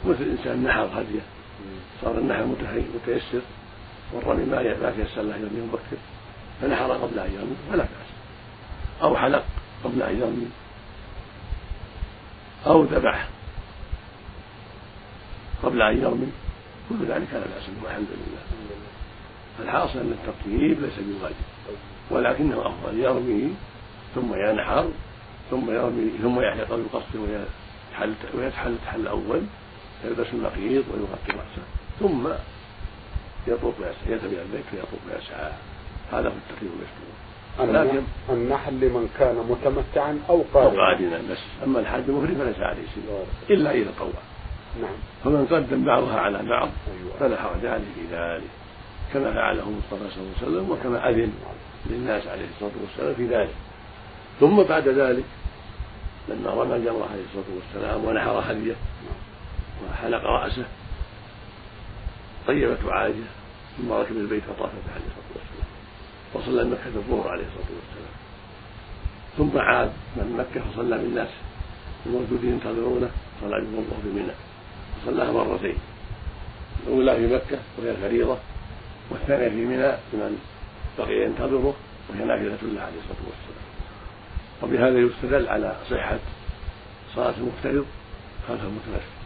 مثل 0.06 0.24
إنسان 0.24 0.64
نحر 0.64 0.86
هديه 0.86 1.22
صار 2.02 2.18
النحر 2.18 2.46
متيسر 2.96 3.42
والرمي 4.14 4.46
ما 4.46 4.62
ما 4.64 4.94
تيسر 4.98 5.22
له 5.22 5.36
يرمي 5.36 5.62
مبكر 5.62 5.98
فنحر 6.62 6.92
قبل 6.92 7.20
أن 7.20 7.32
يرمي 7.34 7.56
فلا 7.72 7.84
بأس. 7.84 8.10
أو 9.02 9.18
حلق 9.18 9.44
قبل 9.84 10.02
أن 10.02 10.20
يرمي. 10.20 10.48
أو 12.66 12.84
ذبح 12.84 13.28
قبل 15.64 15.82
أن 15.82 16.02
يرمي 16.02 16.32
كل 16.90 17.06
ذلك 17.06 17.28
لا 17.34 17.40
بأس 17.40 17.68
به 17.68 17.84
والحمد 17.84 18.08
لله. 18.12 18.42
فالحاصل 19.58 20.00
أن 20.00 20.12
الترتيب 20.12 20.82
ليس 20.82 21.00
بواجب 21.00 21.36
ولكنه 22.12 22.68
أفضل 22.68 23.00
يرمي 23.00 23.54
ثم 24.16 24.36
ينحر 24.36 24.90
ثم 25.52 25.72
يرمي 25.72 26.12
ثم 26.22 26.40
يحلق 26.40 26.74
ويقصر 26.74 27.20
ويتحل 28.36 28.72
التحل 28.72 29.02
الأول 29.02 29.42
يلبس 30.06 30.28
النقيض 30.34 30.84
ويغطي 30.94 31.32
رأسه 31.32 31.64
ثم 32.00 32.28
يطوف 33.48 33.76
يذهب 34.08 34.34
إلى 34.34 34.42
البيت 34.42 34.66
ويطوف 34.74 35.00
ويسعى 35.08 35.52
هذا 36.12 36.30
هو 36.30 36.34
التقييد 36.34 36.72
والمشروع 36.72 37.27
لكن 37.60 38.02
النحل 38.30 38.74
لمن 38.74 39.10
كان 39.20 39.36
متمتعا 39.36 40.20
أو 40.30 40.44
قادما 40.54 40.82
أو 40.82 40.86
قادما 40.86 41.22
بس. 41.32 41.38
أما 41.64 41.80
الحاج 41.80 42.04
المفرد 42.08 42.38
فليس 42.38 42.60
عليه 42.60 42.84
شيء. 42.94 43.26
إلا 43.50 43.72
إذا 43.72 43.92
طوع 44.00 44.10
نعم. 44.82 44.92
فمن 45.24 45.46
قدم 45.46 45.86
بعضها 45.86 46.20
على 46.20 46.38
بعض 46.38 46.70
أيوة. 46.88 47.18
فلا 47.20 47.42
حرج 47.42 47.66
عليه 47.66 47.86
في 47.96 48.16
ذلك. 48.16 48.50
كما 49.14 49.34
فعله 49.34 49.64
المصطفى 49.64 50.16
صلى 50.16 50.24
الله 50.24 50.34
عليه 50.42 50.48
وسلم 50.48 50.72
وكما 50.72 51.10
أذن 51.10 51.34
للناس 51.90 52.28
عليه 52.28 52.46
الصلاة 52.56 52.72
والسلام 52.82 53.14
في 53.16 53.36
ذلك. 53.36 53.56
ثم 54.40 54.64
بعد 54.64 54.88
ذلك 54.88 55.24
لما 56.30 56.50
رمى 56.50 56.76
الجمرة 56.76 57.08
عليه 57.12 57.24
الصلاة 57.30 57.56
والسلام 57.56 58.06
ونحر 58.06 58.52
هديه 58.52 58.76
وحلق 59.86 60.24
رأسه 60.24 60.66
طيبته 62.48 62.94
عائشة 62.94 63.18
ثم 63.78 63.92
ركب 63.92 64.18
البيت 64.18 64.44
فطاف 64.44 64.70
عليه 64.70 65.06
الصلاة 65.08 65.28
والسلام. 65.36 65.37
وصلى 66.34 66.64
مكة 66.64 66.96
الظهر 66.96 67.30
عليه 67.30 67.44
الصلاة 67.44 67.72
والسلام. 67.78 68.14
ثم 69.38 69.58
عاد 69.58 69.92
من 70.16 70.36
مكة 70.38 70.66
فصلى 70.72 70.98
بالناس 70.98 71.30
الموجودين 72.06 72.50
ينتظرونه 72.50 73.10
صلى 73.42 73.62
بهم 73.62 73.78
الظهر 73.78 74.00
في 74.04 74.10
منى. 74.10 74.34
وصلاها 75.04 75.32
مرتين 75.32 75.78
الأولى 76.88 77.16
في 77.16 77.36
مكة 77.36 77.60
وهي 77.78 77.92
الفريضة 77.92 78.38
والثانية 79.10 79.50
في 79.50 79.66
منى 79.66 79.92
لمن 80.14 80.40
بقي 80.98 81.26
ينتظره 81.26 81.76
وهي 82.10 82.26
نافلة 82.26 82.74
له 82.74 82.82
عليه 82.82 83.00
الصلاة 83.00 83.24
والسلام. 83.28 83.68
وبهذا 84.64 85.00
يستدل 85.00 85.48
على 85.48 85.76
صحة 85.90 86.20
صلاة 87.16 87.34
المفترض 87.38 87.86
خلف 88.48 88.62
المتنفل 88.62 89.18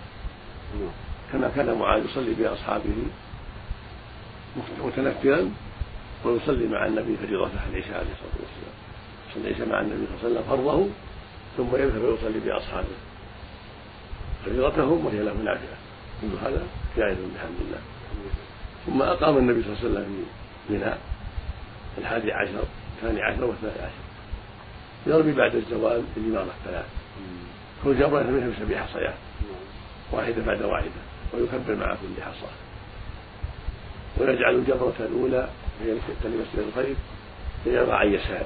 كما 1.32 1.52
كان 1.56 1.80
معاذ 1.80 2.06
يصلي 2.06 2.34
بأصحابه 2.34 2.96
متنفلا 4.84 5.50
ويصلي 6.26 6.68
مع 6.68 6.86
النبي 6.86 7.18
فريضته 7.18 7.60
العشاء 7.70 7.98
عليه 7.98 8.12
الصلاة 8.12 8.38
والسلام. 8.40 8.76
يصلي 9.30 9.48
العشاء 9.50 9.68
مع 9.70 9.82
النبي 9.82 10.06
صلى 10.08 10.28
الله 10.28 10.40
عليه 10.40 10.40
وسلم 10.40 10.44
فرضه 10.50 10.88
ثم 11.58 11.76
يذهب 11.76 12.02
ويصلي 12.02 12.40
بأصحابه. 12.40 12.88
فريضتهم 14.46 15.06
وهي 15.06 15.20
له 15.20 15.34
نافلة 15.34 15.78
كل 16.22 16.28
هذا 16.42 16.64
جائز 16.98 17.18
بحمد 17.18 17.60
الله. 17.68 17.82
ثم 18.86 19.02
أقام 19.02 19.38
النبي 19.38 19.64
صلى 19.64 19.74
الله 19.74 19.80
عليه 19.80 19.90
وسلم 19.90 20.26
في 20.68 20.74
منى. 20.74 20.94
الحادي 21.98 22.32
عشر 22.32 22.64
الثاني 22.96 23.22
عشر 23.22 23.46
والثاني 23.46 23.74
عشر. 23.74 24.04
يرمي 25.08 25.32
بعد 25.32 25.56
الزوال 25.56 26.04
بالإمارة 26.16 26.54
الثلاث. 26.60 26.86
كل 27.84 28.00
جمرة 28.00 28.24
منها 28.24 28.50
بسبع 28.50 28.84
حصيات 28.84 29.14
واحدة 30.12 30.46
بعد 30.46 30.62
واحدة. 30.62 31.02
ويكبر 31.34 31.76
مع 31.76 31.96
كل 31.96 32.24
حصى. 32.24 32.52
ويجعل 34.18 34.56
الجمرة 34.56 34.96
الأولى 35.00 35.50
هي 35.86 35.92
لمسجد 36.24 36.68
الخير 36.68 36.96
يضع 37.66 37.96
عن 37.96 38.14
يساره 38.14 38.46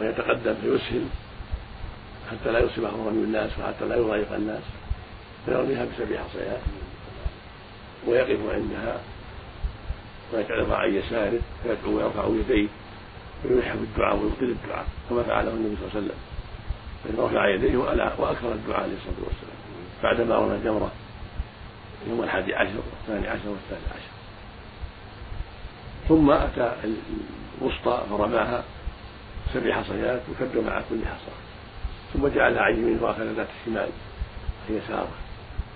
ويتقدم 0.00 0.54
فيسهل 0.54 1.04
حتى 2.30 2.52
لا 2.52 2.58
يصيبه 2.58 2.88
رمي 2.88 3.24
الناس 3.24 3.50
وحتى 3.58 3.84
لا 3.84 3.96
يضايق 3.96 4.32
الناس 4.32 4.62
فيرميها 5.46 5.84
بسبع 5.84 6.16
حصيات 6.18 6.60
ويقف 8.06 8.38
عندها 8.52 9.00
ويجعلها 10.32 10.76
عن 10.76 10.94
يساره 10.94 11.40
فيدعو 11.62 11.96
ويرفع 11.96 12.26
يديه 12.26 12.68
ويلح 13.44 13.74
بالدعاء 13.74 14.16
ويبطل 14.16 14.44
الدعاء 14.44 14.86
كما 15.10 15.22
فعله 15.22 15.50
النبي 15.50 15.76
صلى 15.76 15.88
الله 15.88 15.94
عليه 15.94 16.06
وسلم. 16.06 16.18
فإن 17.04 17.24
رفع 17.24 17.48
يديه 17.48 17.76
وأكثر 18.18 18.52
الدعاء 18.52 18.80
عليه 18.82 18.94
الصلاة 18.94 19.24
والسلام. 19.26 19.58
بعدما 20.02 20.36
رمى 20.36 20.56
الجمرة 20.56 20.92
يوم 22.08 22.22
الحادي 22.22 22.54
عشر 22.54 22.76
والثاني 22.76 23.28
عشر 23.28 23.48
والثالث 23.48 23.92
عشر. 23.92 24.11
ثم 26.08 26.30
أتى 26.30 26.76
الوسطى 27.60 28.02
فرماها 28.10 28.64
سبع 29.54 29.82
حصيات 29.82 30.20
وكبر 30.30 30.60
مع 30.60 30.82
كل 30.90 31.06
حصى. 31.06 31.32
ثم 32.14 32.28
جعلها 32.28 32.62
عن 32.62 32.76
يمينه 32.76 33.02
وأخذ 33.02 33.22
ذات 33.22 33.48
الشمال 33.60 33.88
يساره 34.70 35.08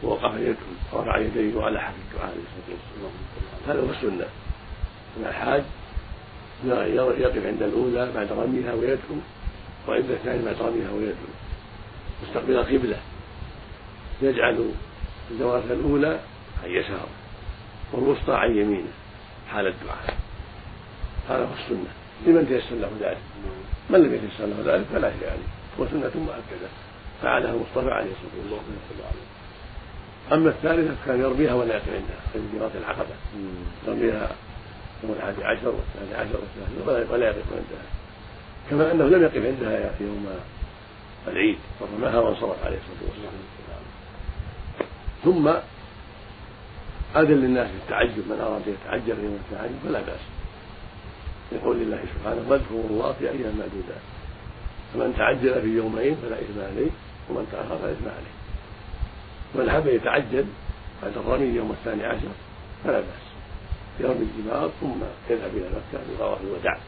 ووقف 0.02 0.34
يدعو 0.34 0.56
ورفع 0.92 1.18
يديه 1.18 1.54
وألح 1.54 1.90
في 1.90 1.96
الدعاء 1.96 2.30
عليه 2.30 2.42
الصلاة 2.42 2.76
والسلام. 2.76 3.12
هذا 3.68 3.80
هو 3.80 3.90
السنة. 3.90 4.26
أن 5.16 5.26
الحاج 5.26 5.62
يقف 7.18 7.46
عند 7.46 7.62
الأولى 7.62 8.12
بعد 8.14 8.32
رميها 8.32 8.74
ويدعو 8.74 9.16
وعند 9.88 10.10
الثاني 10.10 10.44
بعد 10.44 10.56
رميها 10.60 10.90
ويدعو. 10.90 11.32
مستقبل 12.22 12.56
القبلة. 12.56 12.96
يجعل 14.22 14.70
الجوارح 15.30 15.64
الأولى 15.64 16.20
عن 16.64 16.70
يساره 16.70 17.08
والوسطى 17.92 18.34
عن 18.34 18.56
يمينه 18.56 18.92
حال 19.52 19.66
الدعاء 19.66 20.16
هذا 21.28 21.44
هو 21.44 21.54
السنة. 21.62 21.90
لمن 22.26 22.48
تيسر 22.48 22.76
له 22.76 22.90
ذلك؟ 23.00 23.18
من 23.90 23.98
لم 23.98 24.14
يتيسر 24.14 24.46
له 24.46 24.74
ذلك؟ 24.74 24.86
فلا 24.92 25.10
شيء 25.10 25.28
عليه. 25.28 25.48
هو 25.80 25.86
سنة 25.86 26.22
مؤكدة. 26.24 26.68
فعلها 27.22 27.50
المصطفى 27.50 27.90
عليه 27.90 28.10
الصلاة 28.10 28.52
والسلام. 28.52 29.16
أما 30.32 30.50
الثالثة 30.50 30.94
كان 31.06 31.20
يرميها 31.20 31.54
ولا 31.54 31.74
يقف 31.74 31.88
عندها 31.88 32.20
في 32.32 32.38
جمرة 32.52 32.70
العقبة. 32.74 33.14
يرميها 33.86 34.30
يوم 35.02 35.12
الحادي 35.18 35.44
عشر 35.44 35.68
والثاني 35.68 36.14
عشر 36.14 36.38
والثالث 36.40 37.10
ولا 37.10 37.26
يقف 37.26 37.44
عندها. 37.52 37.86
كما 38.70 38.92
أنه 38.92 39.04
لم 39.04 39.22
يقف 39.22 39.46
عندها 39.46 39.90
يوم 40.00 40.26
العيد. 41.28 41.58
فرماها 41.80 42.20
وانصرف 42.20 42.64
عليه 42.64 42.76
الصلاة 42.76 43.10
والسلام 43.10 43.32
ثم 45.24 45.50
أذن 47.16 47.34
للناس 47.34 47.68
بالتعجب 47.70 48.28
من 48.30 48.38
أراد 48.40 48.62
يتعجل 48.66 49.24
يوم 49.24 49.38
التعجب 49.44 49.78
فلا 49.84 50.00
بأس. 50.00 50.20
يقول 51.52 51.76
الله 51.76 52.00
سبحانه 52.14 52.44
واذكروا 52.48 52.84
الله 52.90 53.12
في 53.12 53.24
أيام 53.30 53.54
معدودات. 53.58 54.04
فمن 54.94 55.14
تعجل 55.18 55.62
في 55.62 55.68
يومين 55.68 56.16
فلا 56.22 56.36
إثم 56.36 56.60
عليه 56.60 56.90
ومن 57.30 57.48
تأخر 57.52 57.78
فلا 57.78 57.92
إثم 57.92 58.08
عليه. 58.08 58.34
ومن 59.54 59.70
حب 59.70 59.86
يتعجل 59.86 60.44
بعد 61.02 61.16
الرمي 61.16 61.46
يوم 61.46 61.70
الثاني 61.70 62.04
عشر 62.04 62.28
فلا 62.84 63.00
بأس. 63.00 63.26
يرمي 64.00 64.26
الجمار 64.38 64.70
ثم 64.80 65.00
يذهب 65.30 65.50
إلى 65.54 65.68
مكة 65.68 66.04
لطواف 66.14 66.38
الوداع 66.40 66.78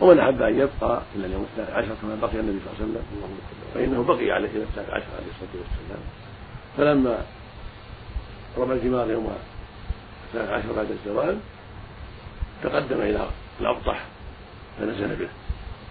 ومن 0.00 0.18
أحب 0.18 0.42
أن 0.42 0.58
يبقى 0.58 1.02
إلى 1.16 1.26
اليوم 1.26 1.46
الثاني 1.50 1.78
عشر 1.78 1.94
كما 2.02 2.14
بقي 2.14 2.40
النبي 2.40 2.58
صلى 2.64 2.72
الله 2.72 2.78
عليه 2.80 2.92
وسلم 2.92 3.38
فإنه 3.74 4.02
بقي 4.02 4.30
عليه 4.30 4.48
إلى 4.48 4.62
الثاني 4.62 4.86
عشر 4.86 5.06
عليه 5.18 5.30
الصلاة 5.30 5.62
والسلام. 5.62 6.02
فلما 6.76 7.22
رمى 8.56 8.72
الجمار 8.74 9.10
يوم 9.10 9.30
الثالث 10.26 10.50
عشر 10.50 10.72
بعد 10.72 10.90
الزوال. 10.90 11.38
تقدم 12.62 13.00
إلى 13.00 13.28
الأبطح 13.60 14.04
فنزل 14.78 15.16
به 15.16 15.28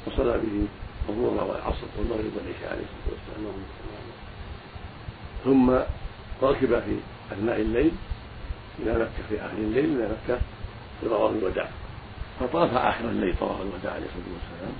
وصلى 0.08 0.38
به 0.38 0.68
الظهر 1.10 1.44
والعصر 1.44 1.88
والمغرب 1.98 2.32
والعشاء 2.36 2.72
عليه 2.72 2.84
الصلاة 2.84 3.14
والسلام. 3.14 3.54
ثم 5.44 5.72
ركب 6.44 6.80
في 6.80 6.98
أثناء 7.32 7.62
الليل 7.62 7.92
إلى 8.80 8.94
مكة 8.94 9.24
في 9.30 9.42
آخر 9.46 9.58
الليل 9.58 9.86
إلى 9.86 10.10
مكة 10.10 10.40
لطواف 11.04 11.32
الوداع. 11.32 11.70
فطاف 12.40 12.74
آخر 12.74 13.06
الليل 13.10 13.36
طواف 13.40 13.62
الوداع 13.62 13.94
عليه 13.94 14.06
الصلاة 14.06 14.34
والسلام. 14.34 14.76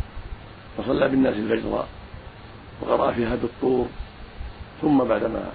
وصلى 0.78 1.10
بالناس 1.10 1.36
الفجر 1.36 1.86
وقرأ 2.82 3.12
فيها 3.12 3.36
بالطور. 3.36 3.88
ثم 4.82 5.04
بعدما 5.04 5.52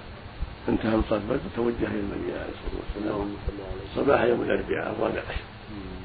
انتهى 0.69 0.95
من 0.95 1.03
صلاة 1.09 1.19
الفجر 1.19 1.39
توجه 1.55 1.87
إلى 1.87 1.99
المدينة 1.99 2.39
عليه 2.39 2.53
الصلاة 2.55 2.81
والسلام. 2.81 3.35
صباح 3.95 4.21
يوم 4.21 4.41
الأربعاء 4.41 4.95
الرابع. 4.95 5.21
عشر 5.29 5.41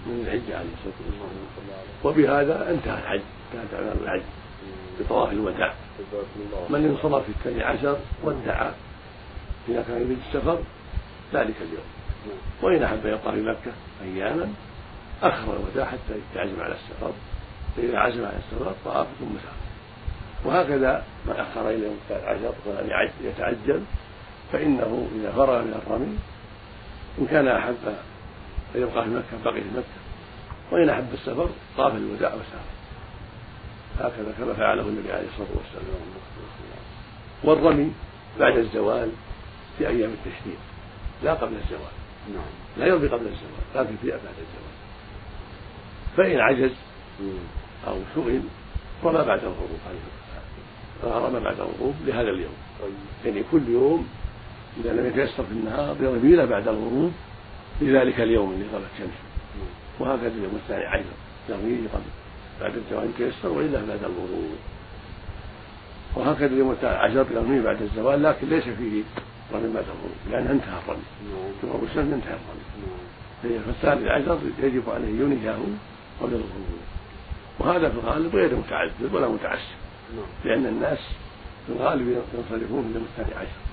من 0.06 0.24
الحجة 0.26 0.58
عليه 0.58 0.68
الصلاة 0.78 0.94
والسلام. 1.10 1.38
وبهذا 2.04 2.70
انتهى 2.70 2.98
الحج 2.98 3.20
انتهت 3.54 3.74
أعمال 3.74 4.04
الحج 4.04 4.22
بطواف 5.00 5.32
الوداع. 5.32 5.74
من 6.70 6.84
انصرف 6.84 7.24
في 7.24 7.28
الثاني 7.28 7.62
عشر 7.62 7.98
ودع 8.24 8.70
إذا 9.68 9.82
كان 9.82 9.96
يريد 10.02 10.18
السفر 10.28 10.58
ذلك 11.34 11.54
اليوم. 11.60 11.86
وإن 12.62 12.82
أحب 12.82 13.06
يبقى 13.06 13.32
في 13.32 13.42
مكة 13.42 13.72
أياما 14.02 14.48
أخر 15.22 15.56
الوداع 15.56 15.86
حتى 15.86 16.14
يعزم 16.36 16.60
على 16.60 16.74
السفر. 16.74 17.12
فإذا 17.76 17.98
عزم 17.98 18.24
على 18.24 18.36
السفر 18.36 18.72
طاف 18.84 19.06
ثم 19.20 19.34
سافر. 19.34 19.68
وهكذا 20.44 21.04
من 21.26 21.32
أخر 21.32 21.70
إلى 21.70 21.84
يوم 21.84 21.96
الثالث 22.02 22.24
عشر 22.24 22.54
ولم 22.66 23.10
يتعجل 23.24 23.82
فإنه 24.52 25.08
إذا 25.14 25.32
فرغ 25.32 25.62
من 25.62 25.82
الرمي 25.86 26.18
إن 27.18 27.26
كان 27.26 27.48
أحب 27.48 27.76
أن 28.74 28.82
يبقى 28.82 29.04
في 29.04 29.10
مكة 29.10 29.44
بقي 29.44 29.60
في 29.60 29.68
مكة. 29.76 29.98
وإن 30.72 30.88
أحب 30.88 31.06
السفر 31.14 31.48
طاف 31.76 31.94
الوداع 31.94 32.34
وسافر. 32.34 32.78
هكذا 33.98 34.34
كما 34.38 34.54
فعله 34.54 34.82
النبي 34.82 35.12
عليه 35.12 35.28
الصلاة 35.28 35.48
والسلام. 35.56 36.00
والرمي 37.44 37.92
بعد 38.40 38.56
الزوال 38.56 39.10
في 39.78 39.88
أيام 39.88 40.10
التشريق 40.10 40.58
لا 41.22 41.34
قبل 41.34 41.54
الزوال. 41.54 41.92
نعم. 42.34 42.44
لا 42.76 42.86
يرمي 42.86 43.08
قبل 43.08 43.26
الزوال 43.26 43.62
لكن 43.74 43.96
في 44.02 44.10
بعد 44.10 44.20
الزوال. 44.20 44.78
فإن 46.16 46.40
عجز 46.40 46.72
أو 47.86 47.96
سئل 48.14 48.42
رمى 49.04 49.24
بعد 49.24 49.38
الغروب. 49.38 49.78
عليه 49.88 49.98
الصلاة 49.98 50.42
والسلام 51.02 51.34
رمى 51.34 51.44
بعد 51.44 51.60
الغروب 51.60 51.94
لهذا 52.06 52.30
اليوم. 52.30 52.54
طيب. 52.82 52.94
يعني 53.24 53.44
كل 53.52 53.68
يوم 53.68 54.08
إذا 54.80 54.92
لم 54.92 55.06
يتيسر 55.06 55.42
في 55.44 55.52
النهار 55.52 55.96
يرمي 56.00 56.46
بعد 56.46 56.68
الغروب 56.68 57.12
في 57.80 57.98
ذلك 57.98 58.20
اليوم 58.20 58.52
اللي 58.52 58.64
غابت 58.72 58.86
شمسه 58.98 59.28
وهكذا 60.00 60.28
اليوم 60.28 60.60
الثاني 60.62 60.84
عشر 60.84 61.04
يرميه 61.48 61.88
قبل 61.88 62.02
بعد 62.60 62.76
الزوال 62.76 63.10
يتيسر 63.10 63.48
وإلا 63.48 63.78
بعد 63.78 64.04
الغروب. 64.04 64.56
وهكذا 66.16 66.46
اليوم 66.46 66.70
الثاني 66.70 66.96
عشر 66.96 67.26
بعد 67.64 67.82
الزوال 67.82 68.22
لكن 68.22 68.48
ليس 68.48 68.64
فيه 68.64 69.02
رمي 69.52 69.72
بعد 69.74 69.84
الغروب 69.84 70.16
لأن 70.30 70.46
انتهى 70.46 70.78
الرمي. 70.84 71.02
غروب 71.64 71.84
الشمس 71.84 72.12
انتهى 72.12 72.36
الرمي. 73.42 73.58
فالثالث 73.66 74.08
عشر 74.08 74.38
يجب 74.62 74.90
عليه 74.90 75.08
ينهيه 75.08 75.58
قبل 76.20 76.32
الغروب. 76.32 76.80
وهذا 77.58 77.88
في 77.88 77.94
الغالب 77.94 78.36
غير 78.36 78.54
متعذر 78.54 79.16
ولا 79.16 79.28
متعسر 79.28 79.74
لأن 80.44 80.66
الناس 80.66 80.98
في 81.66 81.72
الغالب 81.72 82.08
ينصرفون 82.08 82.82
في 82.82 82.88
اليوم 82.88 83.06
الثاني 83.10 83.34
عشر. 83.34 83.67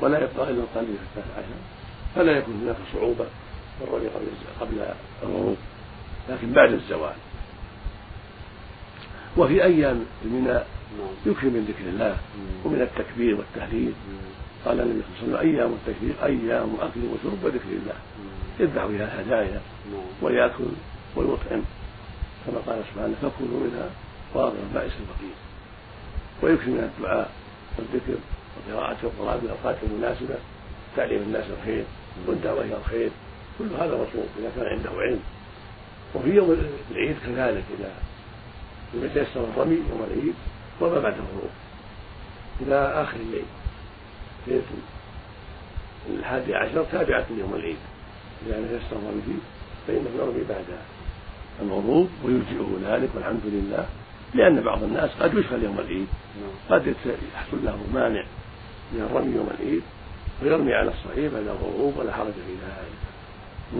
ولا 0.00 0.18
يبقى 0.18 0.50
إلا 0.50 0.62
القليل 0.62 0.96
الثالث 1.08 1.38
عشر 1.38 1.58
فلا 2.14 2.32
يكون 2.32 2.60
هناك 2.62 2.76
صعوبة 2.94 3.24
في 3.78 3.84
الرمي 3.84 4.06
قبل 4.06 4.26
قبل 4.60 4.94
الغروب. 5.22 5.56
لكن 6.28 6.52
بعد 6.52 6.72
الزوال. 6.72 7.14
وفي 9.36 9.64
أيام 9.64 10.04
الميناء 10.24 10.66
يكفي 11.26 11.46
من 11.46 11.64
ذكر 11.68 11.88
الله 11.88 12.16
ومن 12.64 12.80
التكبير 12.82 13.34
والتهليل. 13.36 13.92
قال 14.64 14.80
النبي 14.80 15.02
صلى 15.20 15.26
الله 15.26 15.38
عليه 15.38 15.48
وسلم 15.48 15.56
أيام 15.56 15.72
التكبير 15.72 16.14
أيام 16.24 16.74
أكل 16.80 17.00
وشرب 17.00 17.44
وذكر 17.44 17.68
الله. 17.68 17.94
يذبح 18.60 18.84
بها 18.84 19.04
الهدايا 19.04 19.60
ويأكل 20.22 20.64
ويطعم. 21.16 21.62
كما 22.46 22.58
قال 22.66 22.82
سبحانه 22.94 23.14
فكلوا 23.22 23.60
منها 23.60 23.90
واضع 24.34 24.58
بائس 24.74 24.92
الفقير 24.92 25.36
ويكفي 26.42 26.70
من 26.70 26.90
الدعاء 26.96 27.30
والذكر 27.78 28.18
وقراءة 28.68 28.96
القرآن 29.02 29.40
في 29.40 29.46
الأوقات 29.46 29.76
المناسبة 29.82 30.34
تعليم 30.96 31.22
الناس 31.22 31.44
الخير 31.58 31.84
والدعوة 32.26 32.60
إلى 32.60 32.76
الخير 32.76 33.10
كل 33.58 33.64
هذا 33.64 33.94
مطلوب 33.94 34.26
إذا 34.38 34.50
كان 34.56 34.66
عنده 34.66 34.90
علم. 34.90 35.20
وفي 36.14 36.30
يوم 36.30 36.56
العيد 36.90 37.16
كذلك 37.26 37.64
إذا 37.78 37.92
لم 38.94 39.04
يتيسر 39.04 39.44
الرمي 39.44 39.74
يوم 39.74 40.06
العيد 40.10 40.34
وما 40.80 41.00
بعد 41.00 41.14
الغروب 41.14 41.50
إلى 42.60 43.02
آخر 43.02 43.16
الليل. 43.16 43.44
ليلة 44.46 44.62
الحادي 46.10 46.54
عشر 46.54 46.84
تابعة 46.92 47.26
يوم 47.38 47.54
العيد. 47.54 47.76
إذا 48.46 48.58
لم 48.58 48.64
يتيسر 48.64 48.96
الرمي 48.96 49.22
فيه 49.26 49.38
فإنه 49.86 50.10
يرمي 50.18 50.44
بعد 50.48 50.64
الغروب 51.62 52.08
ويجزئه 52.24 52.78
ذلك 52.84 53.10
والحمد 53.14 53.40
لله 53.44 53.86
لأن 54.34 54.60
بعض 54.60 54.82
الناس 54.82 55.10
قد 55.20 55.34
يشغل 55.34 55.64
يوم 55.64 55.78
العيد 55.78 56.06
قد 56.70 56.94
يحصل 57.34 57.64
له 57.64 57.78
مانع. 57.94 58.24
من 58.92 59.08
الرمي 59.10 59.36
يوم 59.36 59.48
العيد 59.60 59.82
ويرمي 60.42 60.74
على 60.74 60.90
الصحيح 60.90 61.32
بعد 61.32 61.42
الغروب 61.42 61.94
ولا 61.98 62.12
حرج 62.12 62.32
في 62.32 62.52
ذلك. 62.52 62.98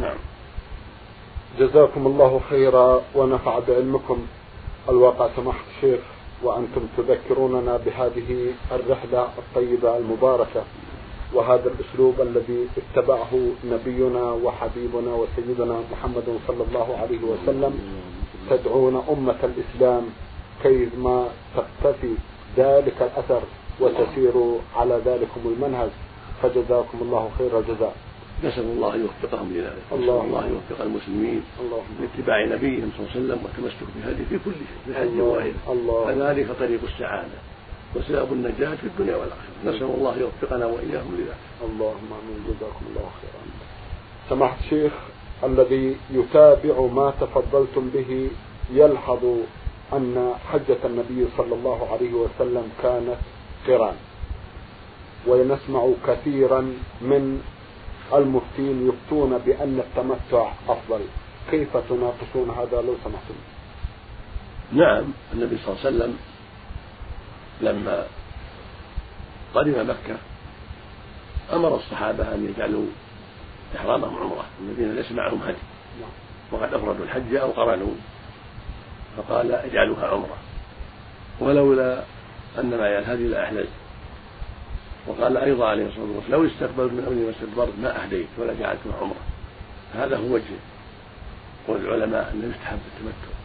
نعم. 0.02 0.16
جزاكم 1.58 2.06
الله 2.06 2.40
خيرا 2.50 3.02
ونفع 3.14 3.58
بعلمكم 3.68 4.26
الواقع 4.88 5.28
سماحة 5.36 5.64
الشيخ 5.76 6.00
وأنتم 6.42 6.80
تذكروننا 6.96 7.76
بهذه 7.76 8.52
الرحلة 8.72 9.28
الطيبة 9.38 9.96
المباركة 9.96 10.62
وهذا 11.34 11.70
الأسلوب 11.70 12.20
الذي 12.20 12.68
اتبعه 12.76 13.32
نبينا 13.64 14.32
وحبيبنا 14.32 15.14
وسيدنا 15.14 15.80
محمد 15.92 16.38
صلى 16.48 16.64
الله 16.68 16.98
عليه 16.98 17.22
وسلم 17.22 17.78
تدعون 18.50 19.02
أمة 19.10 19.38
الإسلام 19.44 20.02
كيفما 20.62 21.28
تقتفي 21.56 22.14
ذلك 22.56 23.02
الأثر. 23.02 23.42
وتسير 23.80 24.32
على 24.76 25.00
ذلكم 25.04 25.40
المنهج 25.44 25.90
فجزاكم 26.42 26.98
الله 27.02 27.30
خير 27.38 27.58
الجزاء. 27.58 27.96
نسأل 28.44 28.62
الله 28.62 28.94
أن 28.94 29.00
يوفقهم 29.00 29.52
لذلك. 29.52 29.82
نسأل 29.92 30.08
الله 30.08 30.44
أن 30.44 30.52
يوفق 30.54 30.84
المسلمين 30.84 31.42
لاتباع 32.00 32.44
نبيهم 32.44 32.90
صلى 32.96 33.06
الله 33.06 33.10
عليه 33.10 33.20
وسلم 33.20 33.38
والتمسك 33.44 33.86
بهذه 33.96 34.24
في 34.30 34.38
كل 34.44 34.52
شيء 34.52 34.78
في 34.84 34.90
الحج 34.90 35.20
وغيره. 35.20 35.54
فذلك 36.06 36.48
طريق 36.60 36.80
السعادة 36.84 37.38
وسبب 37.96 38.32
النجاة 38.32 38.74
في 38.74 38.86
الدنيا 38.86 39.16
والآخرة. 39.16 39.54
نسأل 39.66 39.82
الله 39.82 40.16
يوفقنا 40.18 40.66
وإياهم 40.66 41.14
لذلك. 41.18 41.36
اللهم 41.64 42.08
آمين. 42.20 42.38
جزاكم 42.48 42.84
الله 42.90 43.08
خيرا. 43.20 43.42
سماحة 44.30 44.56
الشيخ 44.64 44.92
الذي 45.44 45.96
يتابع 46.10 46.80
ما 46.80 47.12
تفضلتم 47.20 47.90
به 47.94 48.30
يلحظ 48.72 49.24
أن 49.92 50.32
حجة 50.52 50.76
النبي 50.84 51.26
صلى 51.36 51.54
الله 51.54 51.88
عليه 51.92 52.12
وسلم 52.12 52.72
كانت 52.82 53.16
قران 53.68 53.96
ونسمع 55.26 55.88
كثيرا 56.06 56.60
من 57.00 57.42
المفتين 58.14 58.88
يفتون 58.88 59.38
بأن 59.38 59.78
التمتع 59.78 60.52
أفضل. 60.68 61.00
كيف 61.50 61.76
تناقشون 61.76 62.50
هذا 62.50 62.82
لو 62.82 62.94
سمحتم؟ 63.04 63.34
نعم 64.72 65.04
النبي 65.32 65.58
صلى 65.58 65.74
الله 65.74 65.84
عليه 65.84 65.96
وسلم 65.96 66.18
لما 67.60 68.06
قدم 69.54 69.90
مكة 69.90 70.16
أمر 71.52 71.76
الصحابة 71.76 72.34
أن 72.34 72.44
يجعلوا 72.44 72.86
إحرامهم 73.76 74.16
عمرة 74.18 74.44
الذين 74.60 74.94
ليس 74.94 75.12
معهم 75.12 75.42
هدي. 75.42 75.58
نعم. 76.00 76.10
وقد 76.52 76.74
أفردوا 76.74 77.04
الحج 77.04 77.34
أو 77.34 77.50
قرنوا 77.50 77.94
فقال 79.16 79.52
اجعلوها 79.52 80.06
عمرة. 80.06 80.36
ولولا 81.40 82.04
أن 82.60 82.78
معي 82.78 82.98
الهدي 82.98 83.28
لأحللت 83.28 83.68
وقال 85.06 85.36
أيضا 85.36 85.68
عليه 85.68 85.86
الصلاة 85.86 86.04
والسلام 86.04 86.40
لو 86.40 86.46
استقبلت 86.46 86.92
من 86.92 87.04
أمري 87.08 87.24
ما 87.24 87.30
استدبرت 87.30 87.72
ما 87.82 88.04
أهديت 88.04 88.26
ولا 88.38 88.54
جعلتها 88.60 88.96
عمرة. 89.00 89.20
هذا 89.94 90.16
هو 90.16 90.34
وجه 90.34 90.58
قول 91.68 91.80
العلماء 91.80 92.32
أنه 92.34 92.54
يستحب 92.54 92.78
التمتع. 92.86 93.38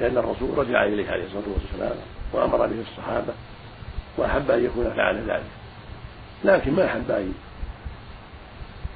لأن 0.00 0.18
الرسول 0.18 0.58
رجع 0.58 0.84
إليه 0.84 1.10
عليه 1.10 1.24
الصلاة 1.24 1.44
والسلام 1.54 1.96
وأمر 2.32 2.66
به 2.66 2.80
الصحابة 2.90 3.32
وأحب 4.16 4.50
أن 4.50 4.64
يكون 4.64 4.92
فعل 4.96 5.16
ذلك. 5.16 5.50
لكن 6.44 6.72
ما 6.72 6.86
أحب 6.86 7.10
أن 7.10 7.34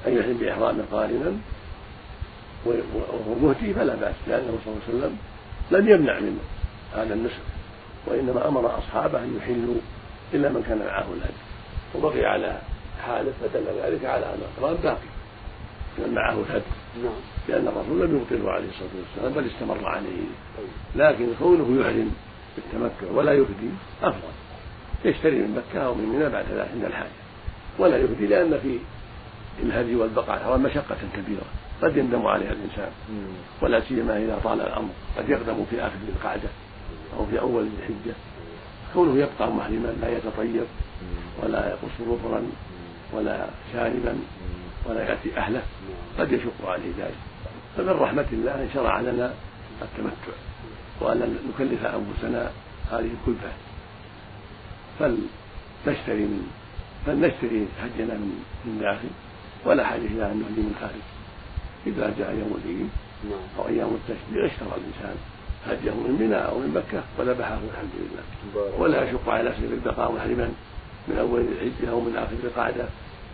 أن 0.07 0.17
يحرم 0.17 0.37
بإحرام 0.37 0.81
قارنا 0.91 1.31
وهو 2.65 3.35
مهدي 3.41 3.73
فلا 3.73 3.95
بأس 3.95 4.15
لأنه 4.27 4.57
صلى 4.65 4.73
الله 4.73 4.81
عليه 4.87 4.97
وسلم 4.97 5.17
لم 5.71 5.89
يمنع 5.89 6.19
من 6.19 6.39
هذا 6.95 7.13
النسك 7.13 7.41
وإنما 8.07 8.47
أمر 8.47 8.77
أصحابه 8.77 9.19
أن 9.19 9.37
يحلوا 9.37 9.75
إلا 10.33 10.49
من 10.49 10.63
كان 10.67 10.77
معه 10.77 11.05
الهدي 11.13 11.43
وبقي 11.95 12.25
على 12.25 12.61
حاله 13.05 13.33
فدل 13.41 13.65
ذلك 13.83 14.05
على 14.05 14.25
أن 14.25 14.39
الإحرام 14.41 14.77
باقي 14.83 15.13
من 15.97 16.13
معه 16.13 16.33
الهدي 16.33 16.65
نعم. 17.03 17.13
لأن 17.47 17.67
الرسول 17.67 18.01
لم 18.01 18.15
يبطله 18.15 18.51
عليه 18.51 18.67
الصلاة 18.69 18.89
والسلام 18.99 19.33
بل 19.33 19.51
استمر 19.51 19.87
عليه. 19.87 20.21
لكن 20.95 21.27
كونه 21.39 21.81
يحرم 21.81 22.11
بالتمتع 22.55 23.11
ولا 23.13 23.33
يهدي 23.33 23.69
أفضل. 24.03 24.33
يشتري 25.05 25.35
من 25.35 25.55
مكة 25.55 25.85
أو 25.85 25.95
من 25.95 26.09
منى 26.09 26.29
بعد 26.29 26.45
ذلك 26.51 26.69
عند 26.73 26.85
الحاجة. 26.85 27.09
ولا 27.79 27.97
يهدي 27.97 28.27
لأن 28.27 28.59
في 28.59 28.79
الهدي 29.63 29.95
والبقاء 29.95 30.43
على 30.43 30.57
مشقة 30.57 30.97
كبيرة. 31.15 31.45
قد 31.81 31.97
يندم 31.97 32.27
عليها 32.27 32.51
الإنسان. 32.51 32.91
ولا 33.61 33.81
سيما 33.81 34.17
إذا 34.17 34.39
طال 34.43 34.61
الأمر. 34.61 34.89
قد 35.17 35.29
يقدم 35.29 35.65
في 35.69 35.81
آخر 35.81 35.95
القعدة 36.17 36.49
أو 37.17 37.25
في 37.25 37.39
أول 37.39 37.63
ذي 37.63 37.71
الحجة. 37.79 38.15
كونه 38.93 39.19
يبقى 39.19 39.51
محرما 39.51 39.93
لا 40.01 40.17
يتطيب 40.17 40.65
ولا 41.43 41.69
يقص 41.69 41.97
ظفرا 42.01 42.43
ولا 43.13 43.47
شاربا 43.73 44.15
ولا 44.85 45.09
يأتي 45.09 45.37
أهله 45.37 45.63
قد 46.19 46.31
يشق 46.31 46.65
عليه 46.65 46.91
ذلك. 46.97 47.17
فمن 47.77 47.89
رحمة 47.89 48.25
الله 48.31 48.51
أن 48.51 48.69
شرع 48.73 49.01
لنا 49.01 49.33
التمتع 49.81 50.33
وأن 51.01 51.37
نكلف 51.49 51.85
أنفسنا 51.85 52.51
هذه 52.91 53.09
الكلفة. 53.21 53.51
فلنشتري 54.99 56.21
من 56.21 56.51
فلنشتري 57.05 57.67
حجنا 57.81 58.13
من 58.65 58.77
داخل 58.81 59.09
ولا 59.65 59.85
حاجة 59.85 60.05
إلى 60.05 60.31
أن 60.31 60.37
نهدي 60.39 60.61
من 60.61 60.75
خارج. 60.81 61.03
إذا 61.87 62.13
جاء 62.19 62.31
يوم 62.31 62.59
العيد 62.63 62.89
نعم. 63.29 63.39
أو 63.59 63.67
أيام 63.67 63.89
التشريق 63.95 64.51
اشترى 64.51 64.67
الإنسان 64.77 65.15
هديه 65.67 65.91
من 65.91 66.17
منى 66.19 66.35
أو 66.35 66.59
من 66.59 66.73
مكة 66.75 67.03
وذبحه 67.17 67.57
الحمد 67.71 67.93
لله. 67.95 68.23
ولا 68.79 69.09
يشق 69.09 69.29
على 69.29 69.49
نفسه 69.49 69.67
بالبقاء 69.69 70.11
محرما 70.11 70.53
من 71.07 71.17
أول 71.17 71.41
الحجة 71.41 71.91
أو 71.91 71.99
من 71.99 72.15
آخر 72.15 72.35
القعدة 72.43 72.85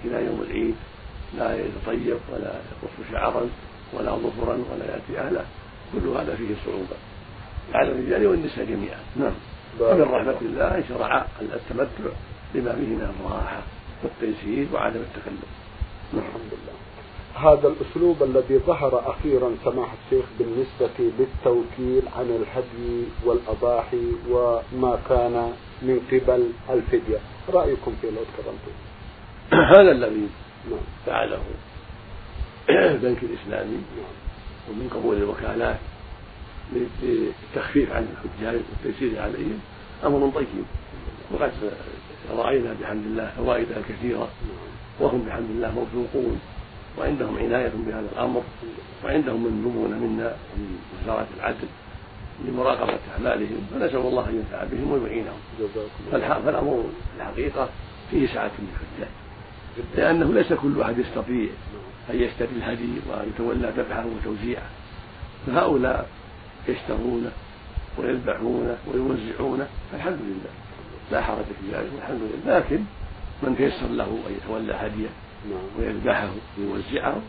إلى 0.05 0.25
يوم 0.25 0.45
العيد. 0.49 0.75
لا 1.37 1.55
يتطيب 1.55 2.17
ولا 2.33 2.53
يقص 2.53 3.11
شعرا 3.11 3.41
ولا 3.93 4.11
ظفرا 4.11 4.53
ولا 4.71 4.85
يأتي 4.85 5.19
أهله. 5.19 5.45
كل 5.93 6.07
هذا 6.07 6.35
فيه 6.35 6.55
صعوبة 6.65 6.97
على 7.73 7.91
الرجال 7.91 8.27
والنساء 8.27 8.65
جميعا. 8.65 8.99
نعم. 9.15 9.33
ومن 9.79 10.01
رحمة 10.01 10.37
الله 10.41 10.77
أن 10.77 10.83
شرع 10.89 11.25
التمتع 11.41 12.11
لما 12.55 12.71
فيه 12.71 12.87
من 12.95 13.13
الراحة 13.19 13.61
والتيسير 14.03 14.67
وعدم 14.73 14.99
التكلف 14.99 15.49
الحمد 16.13 16.51
لله. 16.51 16.78
هذا 17.39 17.67
الأسلوب 17.67 18.23
الذي 18.23 18.57
ظهر 18.57 19.09
أخيرا 19.09 19.51
سماحة 19.63 19.95
الشيخ 20.05 20.25
بالنسبة 20.39 21.11
للتوكيل 21.19 22.01
عن 22.17 22.25
الهدي 22.25 23.03
والأضاحي 23.25 24.11
وما 24.29 24.99
كان 25.09 25.53
من 25.81 25.99
قبل 26.11 26.49
الفدية. 26.69 27.17
رأيكم 27.49 27.95
فيه 28.01 28.09
لو 28.09 28.21
تكرمتم. 28.33 28.71
هذا 29.75 29.91
الذي 29.91 30.27
نعم. 30.69 30.79
فعله 31.05 31.39
البنك 32.69 33.23
الإسلامي 33.23 33.77
نعم. 33.77 34.15
ومن 34.69 34.89
قبول 34.89 35.17
الوكالات 35.17 35.77
للتخفيف 36.73 37.91
عن 37.91 38.07
الحجاج 38.11 38.61
والتيسير 38.69 39.21
عليهم 39.21 39.59
أمر 40.05 40.31
طيب. 40.35 40.65
وقد 41.31 41.51
رأينا 42.37 42.75
بحمد 42.81 43.05
الله 43.05 43.31
فوائدها 43.37 43.81
كثيرة. 43.89 44.17
نعم. 44.17 44.69
وهم 44.99 45.21
بحمد 45.21 45.49
الله 45.49 45.71
موثوقون. 45.71 46.39
وعندهم 46.99 47.37
عناية 47.37 47.71
بهذا 47.87 48.07
الأمر 48.13 48.43
وعندهم 49.03 49.43
من 49.43 49.53
منا 50.01 50.35
من 50.57 50.79
وزارة 51.03 51.27
العدل 51.37 51.67
لمراقبة 52.45 52.99
أعمالهم 53.15 53.67
فنسأل 53.73 53.97
الله 53.97 54.29
أن 54.29 54.35
ينفع 54.35 54.63
بهم 54.63 54.91
ويعينهم. 54.91 55.39
فالأمر 56.45 56.83
في 56.83 57.21
الحقيقة 57.21 57.69
فيه 58.11 58.27
سعة 58.27 58.51
للحجاج 58.59 59.13
لأنه 59.97 60.33
ليس 60.33 60.53
كل 60.53 60.81
أحد 60.81 60.99
يستطيع 60.99 61.49
أن 62.09 62.15
يشتري 62.15 62.49
الهدي 62.55 62.89
ويتولى 63.09 63.73
ذبحه 63.77 64.05
وتوزيعه. 64.05 64.69
فهؤلاء 65.47 66.09
يشترونه 66.67 67.31
ويذبحونه 67.97 68.77
ويوزعونه 68.87 69.67
فالحمد 69.91 70.19
لله. 70.21 70.51
لا 71.11 71.21
حرج 71.21 71.45
في 71.45 71.75
ذلك 71.75 71.89
والحمد 71.95 72.19
لله. 72.21 72.57
لكن 72.57 72.79
من 73.43 73.55
تيسر 73.57 73.87
له 73.87 74.19
أن 74.27 74.33
يتولى 74.43 74.73
هديه 74.73 75.09
ويذبحه 75.79 76.29
ويوزعه. 76.59 77.21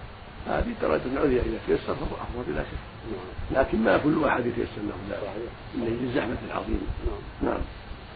هذه 0.47 0.75
درجة 0.83 1.21
عليا 1.21 1.43
إذا 1.43 1.59
تيسر 1.67 1.95
فهو 1.95 2.17
أفضل 2.23 2.53
بلا 2.53 2.63
شك 2.63 2.79
نعم. 3.13 3.63
لكن 3.63 3.85
ما 3.85 3.99
كل 3.99 4.25
أحد 4.25 4.47
يتيسر 4.47 4.83
له 4.89 4.95
ذلك 5.11 5.21
صحيح. 5.23 5.53
من 5.75 5.99
الزحمة 6.03 6.37
العظيمة 6.47 6.81
نعم. 7.07 7.53
نعم. 7.53 7.61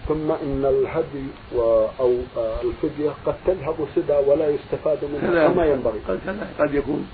ثم 0.08 0.30
إن 0.30 0.64
الهدي 0.64 1.26
و... 1.56 1.86
أو 2.00 2.16
الفدية 2.64 3.10
قد 3.26 3.34
تذهب 3.46 3.86
سدى 3.96 4.12
ولا 4.12 4.48
يستفاد 4.48 4.98
منها 5.04 5.48
كما 5.48 5.64
ينبغي؟ 5.66 5.98
قد 6.08 6.20
كذلك 6.26 6.48
قد 6.58 6.74
يكون 6.74 7.08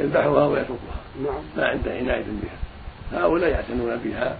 يذبحها 0.00 0.46
ويتركها. 0.46 0.98
نعم. 1.22 1.42
ما 1.56 1.66
عنده 1.66 1.90
عناية 1.90 2.24
بها. 2.42 2.58
هؤلاء 3.20 3.50
يعتنون 3.50 3.96
بها 3.96 4.38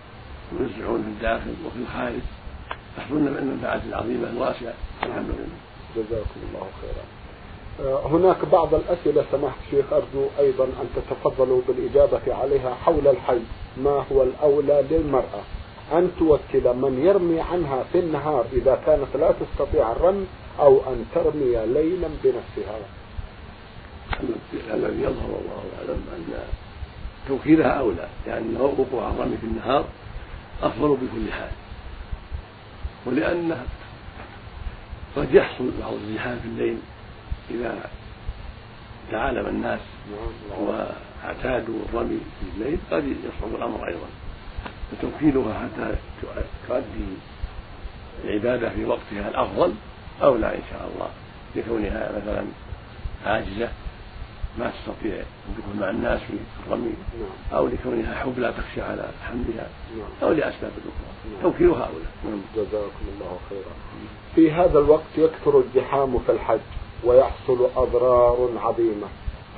ويوزعون 0.52 1.02
في 1.02 1.08
الداخل 1.08 1.54
وفي 1.66 1.78
الخارج. 1.78 2.26
يحصلون 2.98 3.22
من 3.22 3.38
المنفعة 3.38 3.82
العظيمة 3.88 4.30
الواسعة. 4.30 4.74
الحمد 5.02 5.28
لله. 5.28 5.56
جزاكم 5.96 6.40
الله 6.48 6.68
خيرا. 6.82 7.04
هناك 7.84 8.44
بعض 8.52 8.74
الأسئلة 8.74 9.24
سماحة 9.32 9.56
الشيخ 9.66 9.92
أرجو 9.92 10.26
أيضا 10.38 10.64
أن 10.64 10.88
تتفضلوا 10.96 11.60
بالإجابة 11.68 12.34
عليها 12.34 12.74
حول 12.74 13.08
الحي. 13.08 13.40
ما 13.76 14.04
هو 14.12 14.22
الأولى 14.22 14.84
للمرأة؟ 14.90 15.42
أن 15.92 16.10
توكل 16.18 16.74
من 16.76 17.02
يرمي 17.06 17.40
عنها 17.40 17.84
في 17.92 17.98
النهار 17.98 18.46
إذا 18.52 18.82
كانت 18.86 19.16
لا 19.16 19.32
تستطيع 19.32 19.92
الرمي 19.92 20.26
أو 20.58 20.80
أن 20.86 21.04
ترمي 21.14 21.66
ليلا 21.66 22.08
بنفسها. 22.24 22.78
الذي 24.74 25.02
يظهر 25.02 25.30
والله 25.30 25.62
أعلم 25.78 26.02
أن 26.16 26.34
توكيلها 27.28 27.70
أولى 27.70 28.08
لأن 28.26 28.56
وقوع 28.60 29.10
الرمي 29.10 29.36
في 29.36 29.46
النهار 29.46 29.84
أفضل 30.62 30.88
بكل 30.88 31.32
حال. 31.32 31.50
ولأن 33.06 33.66
قد 35.16 35.34
يحصل 35.34 35.70
بعض 35.80 35.92
الزحام 35.92 36.38
في 36.38 36.48
الليل 36.48 36.78
إذا 37.50 37.90
تعالم 39.10 39.46
الناس 39.46 39.80
وأعتادوا 40.60 41.78
الرمي 41.88 42.20
في 42.40 42.46
الليل 42.56 42.78
قد 42.90 43.04
يصعب 43.04 43.54
الأمر 43.54 43.88
أيضا. 43.88 44.06
فتوكيلها 44.92 45.54
حتى 45.54 45.94
تؤدي 46.68 47.06
العبادة 48.24 48.68
في 48.68 48.84
وقتها 48.84 49.28
الأفضل 49.28 49.74
اولى 50.22 50.46
إن 50.46 50.62
شاء 50.70 50.90
الله. 50.94 51.08
لكونها 51.56 52.12
مثلا 52.16 52.44
عاجزة 53.26 53.68
ما 54.58 54.70
تستطيع 54.70 55.22
الدخول 55.48 55.80
مع 55.80 55.90
الناس 55.90 56.20
في 56.20 56.34
الرمي 56.66 56.94
أو 57.52 57.66
لكونها 57.66 58.14
حب 58.14 58.38
لا 58.38 58.50
تخشى 58.50 58.82
على 58.82 59.08
حملها 59.22 59.68
أو 60.22 60.32
لأسباب 60.32 60.70
أخرى. 60.70 61.32
نعم. 61.32 61.42
توكيلها 61.42 61.86
اولى 61.86 62.04
نعم. 62.24 62.40
جزاكم 62.56 63.04
الله 63.14 63.38
خيرا. 63.50 63.74
في 64.34 64.52
هذا 64.52 64.78
الوقت 64.78 65.18
يكثر 65.18 65.58
الزحام 65.58 66.18
في 66.18 66.32
الحج. 66.32 66.58
ويحصل 67.04 67.68
أضرار 67.76 68.50
عظيمة. 68.56 69.06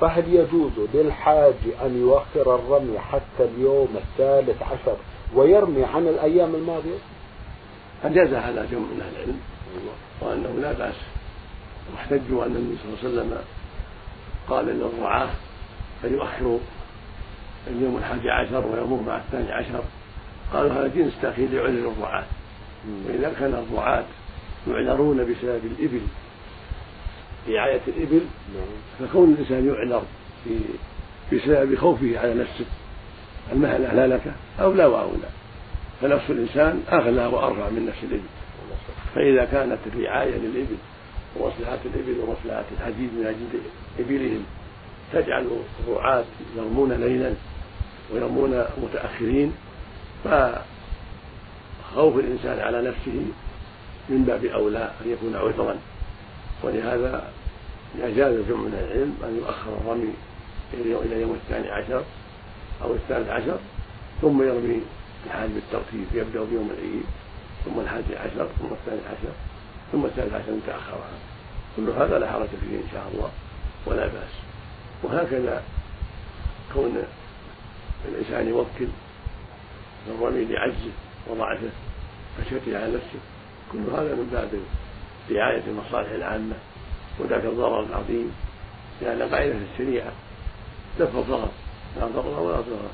فهل 0.01 0.33
يجوز 0.33 0.71
للحاج 0.93 1.53
أن 1.85 2.01
يؤخر 2.01 2.55
الرمي 2.55 2.99
حتى 2.99 3.43
اليوم 3.55 3.87
الثالث 3.95 4.63
عشر 4.63 4.97
ويرمي 5.35 5.83
عن 5.83 6.07
الأيام 6.07 6.55
الماضية؟ 6.55 6.97
أجاز 8.03 8.33
هذا 8.33 8.67
جمع 8.71 8.79
من 8.79 9.01
أهل 9.01 9.15
العلم 9.15 9.39
وأنه 10.21 10.61
لا 10.61 10.73
بأس. 10.73 10.95
واحتجوا 11.93 12.45
أن 12.45 12.55
النبي 12.55 12.77
صلى 12.77 13.09
الله 13.09 13.21
عليه 13.21 13.31
وسلم 13.31 13.43
قال 14.49 14.65
للرعاة 14.65 15.29
ان 16.03 16.13
يؤخروا 16.13 16.59
اليوم 17.67 17.97
الحادي 17.97 18.29
عشر 18.29 18.67
ويمر 18.67 19.01
مع 19.07 19.17
الثاني 19.17 19.51
عشر. 19.51 19.83
قالوا 20.53 20.71
هذا 20.71 20.87
جنس 20.87 21.13
تأخير 21.21 21.49
لعذر 21.51 21.91
الرعاة. 21.97 22.25
وإذا 23.07 23.33
كان 23.39 23.65
الرعاة 23.67 24.05
يعذرون 24.67 25.17
بسبب 25.17 25.61
الإبل 25.65 26.01
رعاية 27.49 27.81
الإبل. 27.87 28.21
نعم. 28.55 29.07
فكون 29.07 29.33
الإنسان 29.33 29.67
يعذر 29.67 30.03
بسبب 31.33 31.75
خوفه 31.75 32.19
على 32.19 32.33
نفسه 32.33 32.65
المهنه 33.51 33.93
لا 33.93 34.19
أولى 34.59 34.85
وأولى. 34.85 35.29
فنفس 36.01 36.29
الإنسان 36.29 36.83
اغلى 36.91 37.25
وأرفع 37.25 37.69
من 37.69 37.85
نفس 37.85 38.03
الإبل. 38.03 38.23
فإذا 39.15 39.45
كانت 39.45 39.77
الرعاية 39.87 40.35
للإبل 40.35 40.77
ومصلحة 41.35 41.79
الإبل 41.85 42.19
ومصلحة 42.19 42.65
الحديد 42.79 43.09
من 43.13 43.25
أجل 43.25 43.59
إبلهم 43.99 44.43
تجعل 45.13 45.47
الرعاة 45.87 46.23
يرمون 46.57 46.91
ليلا 46.91 47.33
ويرمون 48.13 48.63
متأخرين 48.83 49.53
فخوف 50.23 52.15
الإنسان 52.15 52.59
على 52.59 52.81
نفسه 52.81 53.25
من 54.09 54.23
باب 54.23 54.45
أولى 54.45 54.91
أن 55.05 55.11
يكون 55.11 55.35
عذرا. 55.35 55.75
ولهذا 56.63 57.31
أجاز 57.97 58.33
جمع 58.49 58.57
من 58.57 58.73
العلم 58.73 59.15
أن 59.23 59.37
يؤخر 59.37 59.77
الرمي 59.81 60.13
إلى 60.73 61.21
يوم 61.21 61.33
الثاني 61.33 61.71
عشر 61.71 62.03
أو 62.81 62.93
الثالث 62.93 63.29
عشر 63.29 63.59
ثم 64.21 64.43
يرمي 64.43 64.81
الحاج 65.25 65.49
بالترتيب 65.49 66.05
يبدأ 66.13 66.43
بيوم 66.43 66.69
العيد 66.77 67.03
ثم 67.65 67.79
الحادي 67.79 68.17
عشر 68.17 68.47
ثم 68.59 68.65
الثاني 68.71 69.01
عشر 69.05 69.33
ثم 69.91 70.05
الثالث 70.05 70.33
عشر 70.33 70.51
متأخرها. 70.51 71.17
كل 71.75 71.89
هذا 71.89 72.19
لا 72.19 72.31
حرج 72.31 72.47
فيه 72.47 72.77
إن 72.77 72.87
شاء 72.91 73.11
الله 73.13 73.29
ولا 73.85 74.07
بأس. 74.07 74.33
وهكذا 75.03 75.63
كون 76.73 77.03
الإنسان 78.09 78.47
يوكل 78.47 78.87
الرمي 80.07 80.45
لعجزه 80.45 80.91
وضعفه 81.27 81.69
خشيته 82.37 82.77
على 82.77 82.93
نفسه 82.93 83.19
كل 83.71 83.79
هذا 83.79 84.15
من 84.15 84.29
باب 84.31 84.49
رعاية 85.31 85.63
المصالح 85.67 86.09
العامة. 86.09 86.55
وذاك 87.19 87.45
الضرر 87.45 87.83
العظيم 87.83 88.31
لأن 89.01 89.21
قاعدة 89.21 89.55
الشريعة 89.73 90.11
دفع 90.99 91.19
الضرر 91.19 91.49
لا 91.97 92.05
ضرر 92.05 92.39
ولا 92.39 92.55
ضرر. 92.55 92.89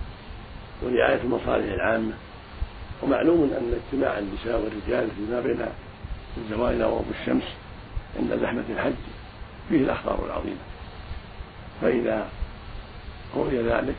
ورعاية 0.83 1.21
المصالح 1.21 1.73
العامة. 1.73 2.13
ومعلوم 3.03 3.43
أن 3.43 3.73
اجتماع 3.73 4.19
النساء 4.19 4.61
والرجال 4.61 5.09
فيما 5.11 5.41
بين 5.41 5.65
الزوال 6.37 6.83
وغروب 6.83 7.05
الشمس 7.21 7.43
عند 8.19 8.39
زحمة 8.41 8.63
الحج 8.69 8.93
فيه 9.69 9.77
الأخطار 9.77 10.25
العظيمة. 10.25 10.63
فإذا 11.81 12.27
روي 13.35 13.57
ذلك 13.57 13.95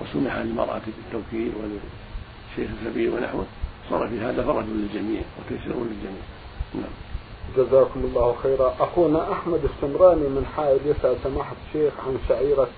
وسمح 0.00 0.36
للمرأة 0.36 0.80
بالتوكيل 0.86 1.52
وللشيخ 1.56 2.76
السبيل 2.80 3.10
ونحوه 3.10 3.46
صار 3.90 4.08
في 4.08 4.20
هذا 4.20 4.44
فرج 4.44 4.64
للجميع 4.64 5.22
وتيسير 5.38 5.74
للجميع. 5.74 6.22
نعم. 6.74 6.92
جزاكم 7.56 8.00
الله 8.04 8.34
خيرا. 8.42 8.74
أخونا 8.80 9.32
أحمد 9.32 9.60
السمراني 9.64 10.28
من 10.28 10.46
حائل 10.56 10.78
يسأل 10.84 11.16
سماحة 11.24 11.54
الشيخ 11.68 11.92
عن 12.06 12.16
شعيرة 12.28 12.68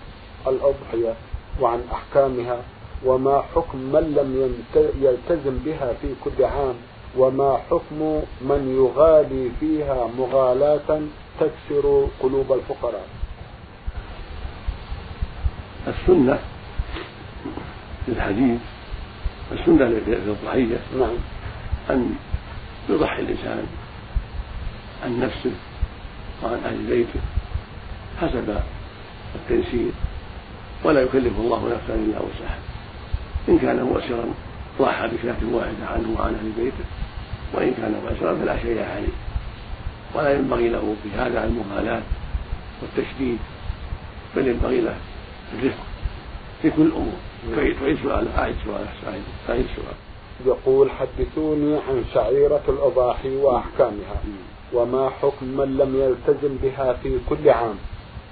الأضحية 0.47 1.15
وعن 1.61 1.81
أحكامها 1.93 2.59
وما 3.05 3.43
حكم 3.55 3.79
من 3.79 4.15
لم 4.17 4.55
يلتزم 5.03 5.59
بها 5.65 5.93
في 6.03 6.15
كل 6.25 6.45
عام 6.45 6.75
وما 7.19 7.61
حكم 7.71 8.23
من 8.41 8.75
يغالي 8.81 9.51
فيها 9.61 10.09
مغالاة 10.19 11.01
تكسر 11.41 12.07
قلوب 12.23 12.53
الفقراء. 12.53 13.07
السنة 15.89 16.39
في 18.07 18.13
الحديث 18.13 18.61
السنة 19.53 19.85
للضحية 19.85 20.79
نعم. 20.99 21.17
أن 21.91 22.15
يضحي 22.89 23.21
الإنسان 23.23 23.67
عن 25.05 25.21
نفسه 25.21 25.53
وعن 26.43 26.61
أهل 26.65 26.87
بيته. 26.87 27.21
حسب 28.21 28.61
التيسير. 29.35 29.93
ولا 30.85 31.01
يكلف 31.01 31.33
الله 31.39 31.69
نفسا 31.75 31.95
إلا 31.95 32.19
وسعها. 32.19 32.59
إن 33.49 33.59
كان 33.59 33.83
مؤسرا 33.83 34.25
ضحى 34.81 35.09
بشاة 35.09 35.37
واحدة 35.53 35.87
عنه 35.87 36.17
وعن 36.19 36.35
أهل 36.35 36.65
بيته. 36.65 36.85
وإن 37.53 37.75
كان 37.75 38.01
مؤسرا 38.05 38.35
فلا 38.35 38.63
شيء 38.63 38.83
عليه. 38.83 39.15
ولا 40.15 40.35
ينبغي 40.35 40.69
له 40.69 40.97
في 41.03 41.09
هذا 41.19 41.45
المغالاة 41.45 42.03
والتشديد. 42.83 43.39
بل 44.37 44.49
ينبغي 44.49 44.81
له 44.81 44.97
الرفق 45.59 45.85
في 46.63 46.71
كل 46.71 46.83
الأمور. 46.83 47.19
تعيد 47.81 47.99
سؤال 48.03 48.29
أعد 48.39 48.55
سؤال 48.65 48.87
أعيد 49.49 49.67
سؤال 49.77 49.97
يقول 50.47 50.91
حدثوني 50.91 51.77
عن 51.77 52.05
شعيرة 52.15 52.63
الأضاحي 52.69 53.37
وأحكامها. 53.37 54.23
وما 54.75 55.11
حكم 55.11 55.47
من 55.47 55.77
لم 55.77 55.97
يلتزم 55.97 56.57
بها 56.63 56.93
في 56.93 57.19
كل 57.29 57.49
عام 57.51 57.75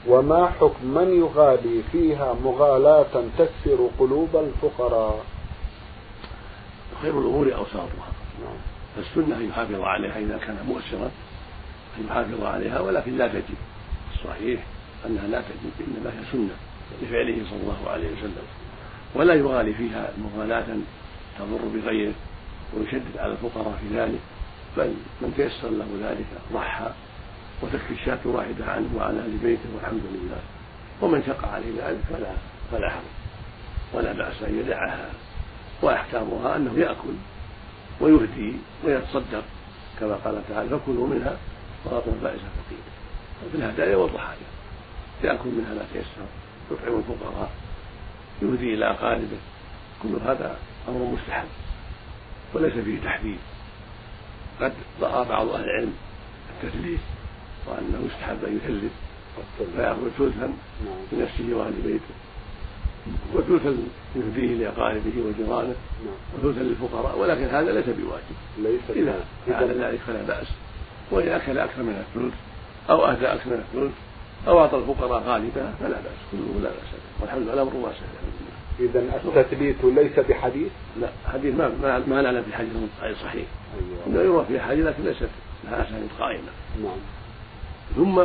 وما 0.09 0.47
حكم 0.47 0.87
من 0.87 1.19
يغالي 1.19 1.83
فيها 1.93 2.35
مغالاة 2.45 3.25
تكسر 3.39 3.89
قلوب 3.99 4.37
الفقراء. 4.37 5.25
خير 7.03 7.21
الأمور 7.21 7.55
أوساطها. 7.55 8.13
نعم. 8.45 8.57
فالسنة 8.97 9.37
أن 9.37 9.49
يحافظ 9.49 9.81
عليها 9.81 10.19
إذا 10.19 10.39
كان 10.39 10.57
مؤسرا 10.69 11.11
أن 11.99 12.07
يحافظ 12.07 12.43
عليها 12.45 12.81
ولكن 12.81 13.17
لا 13.17 13.29
تجب 13.29 13.57
الصحيح 14.15 14.61
أنها 15.07 15.27
لا 15.27 15.41
تجب 15.41 15.87
إنما 15.89 16.11
هي 16.11 16.25
سنة 16.33 16.57
لفعله 17.03 17.37
صلى 17.51 17.61
الله 17.63 17.91
عليه 17.91 18.07
وسلم. 18.13 18.47
ولا 19.15 19.35
يغالي 19.35 19.75
فيها 19.75 20.11
مغالاة 20.19 20.67
تضر 21.39 21.69
بغيره 21.75 22.15
ويشدد 22.77 23.19
على 23.19 23.33
الفقراء 23.33 23.79
في 23.81 23.99
ذلك. 23.99 24.21
بل 24.77 24.95
من 25.21 25.35
تيسر 25.37 25.71
له 25.71 26.11
ذلك 26.11 26.27
ضحى 26.53 26.91
وتكفي 27.63 27.95
الشاة 27.95 28.19
واحدة 28.25 28.65
عنه 28.67 28.89
وعن 28.97 29.19
أهل 29.19 29.39
بيته 29.43 29.69
والحمد 29.75 30.03
لله. 30.15 30.41
ومن 31.01 31.23
شق 31.27 31.49
عليه 31.49 31.87
ذلك 31.87 32.01
فلا 32.11 32.33
فلا 32.73 32.91
حرج 32.91 33.03
ولا 33.93 34.13
بأس 34.13 34.43
أن 34.43 34.59
يدعها. 34.59 35.11
وأحكامها 35.83 36.57
أنه 36.57 36.79
يأكل 36.79 37.15
ويهدي 38.01 38.57
ويتصدق 38.85 39.45
كما 40.01 40.15
قال 40.15 40.43
تعالى 40.49 40.69
فكلوا 40.69 41.07
منها 41.07 41.37
وأعطوا 41.85 42.13
البائس 42.13 42.41
الفقير. 42.41 42.85
في 43.53 43.59
الهدايا 43.59 43.97
والضحايا 43.97 44.49
يأكل 45.25 45.49
منها 45.49 45.75
ما 45.75 45.85
تيسر 45.93 46.27
يطعم 46.71 46.99
الفقراء 46.99 47.51
يهدي 48.43 48.75
إلى 48.75 48.91
أقاربه. 48.91 49.39
كل 50.03 50.09
هذا 50.25 50.57
أمر 50.89 50.99
مستحب 50.99 51.49
وليس 52.55 52.73
فيه 52.73 53.01
تحديد 53.05 53.39
قد 54.61 54.73
رأى 55.01 55.29
بعض 55.29 55.49
أهل 55.49 55.65
العلم 55.65 55.93
التثليث 56.51 57.01
وأنه 57.67 58.07
يستحب 58.07 58.45
أن 58.45 58.57
يثلث 58.57 58.93
فيأخذ 59.77 60.09
ثلثا 60.19 60.53
لنفسه 61.13 61.57
وأهل 61.57 61.73
بيته 61.85 62.15
وثلثا 63.35 63.77
يهديه 64.17 64.55
لأقاربه 64.55 65.13
وجيرانه 65.27 65.75
وثلثا 66.35 66.61
للفقراء 66.61 67.19
ولكن 67.19 67.45
هذا 67.45 67.73
ليس 67.73 67.87
بواجب. 67.87 68.37
ليس 68.59 68.81
إذا 68.91 69.25
فعل 69.47 69.69
ذلك 69.69 70.01
فلا 70.07 70.23
بأس. 70.23 70.47
وإن 71.11 71.29
أكل 71.29 71.59
أكثر 71.59 71.83
من 71.83 72.05
الثلث 72.09 72.35
أو 72.91 73.07
أهدى 73.07 73.27
أكثر 73.27 73.51
من 73.51 73.65
الثلث 73.69 73.93
أو 74.49 74.61
أعطى 74.61 74.77
الفقراء 74.77 75.23
غالبا 75.23 75.75
فلا 75.81 75.97
بأس. 75.97 76.19
كله 76.33 76.61
لا 76.63 76.69
بأس. 76.69 77.01
والحمد 77.21 77.43
لله 77.43 77.53
الأمر 77.53 77.77
واسع. 77.77 78.07
إذا 78.81 79.01
التثبيت 79.25 79.77
ليس 79.85 80.19
بحديث؟ 80.19 80.73
لا 81.01 81.09
حديث 81.33 81.55
ما 81.55 81.69
ما, 81.83 81.99
ما 82.07 82.23
نعلم 82.23 82.43
في 82.43 82.57
حديث 82.57 82.73
صحيح 83.23 83.47
أيوة. 83.75 84.07
إنه 84.07 84.21
يروى 84.21 84.45
في 84.45 84.61
حديث 84.61 84.87
لكن 84.87 85.05
ليست 85.05 85.29
لها 85.65 85.83
أسانيد 85.83 86.09
قائمة. 86.19 86.51
نعم. 86.83 86.99
ثم 87.97 88.23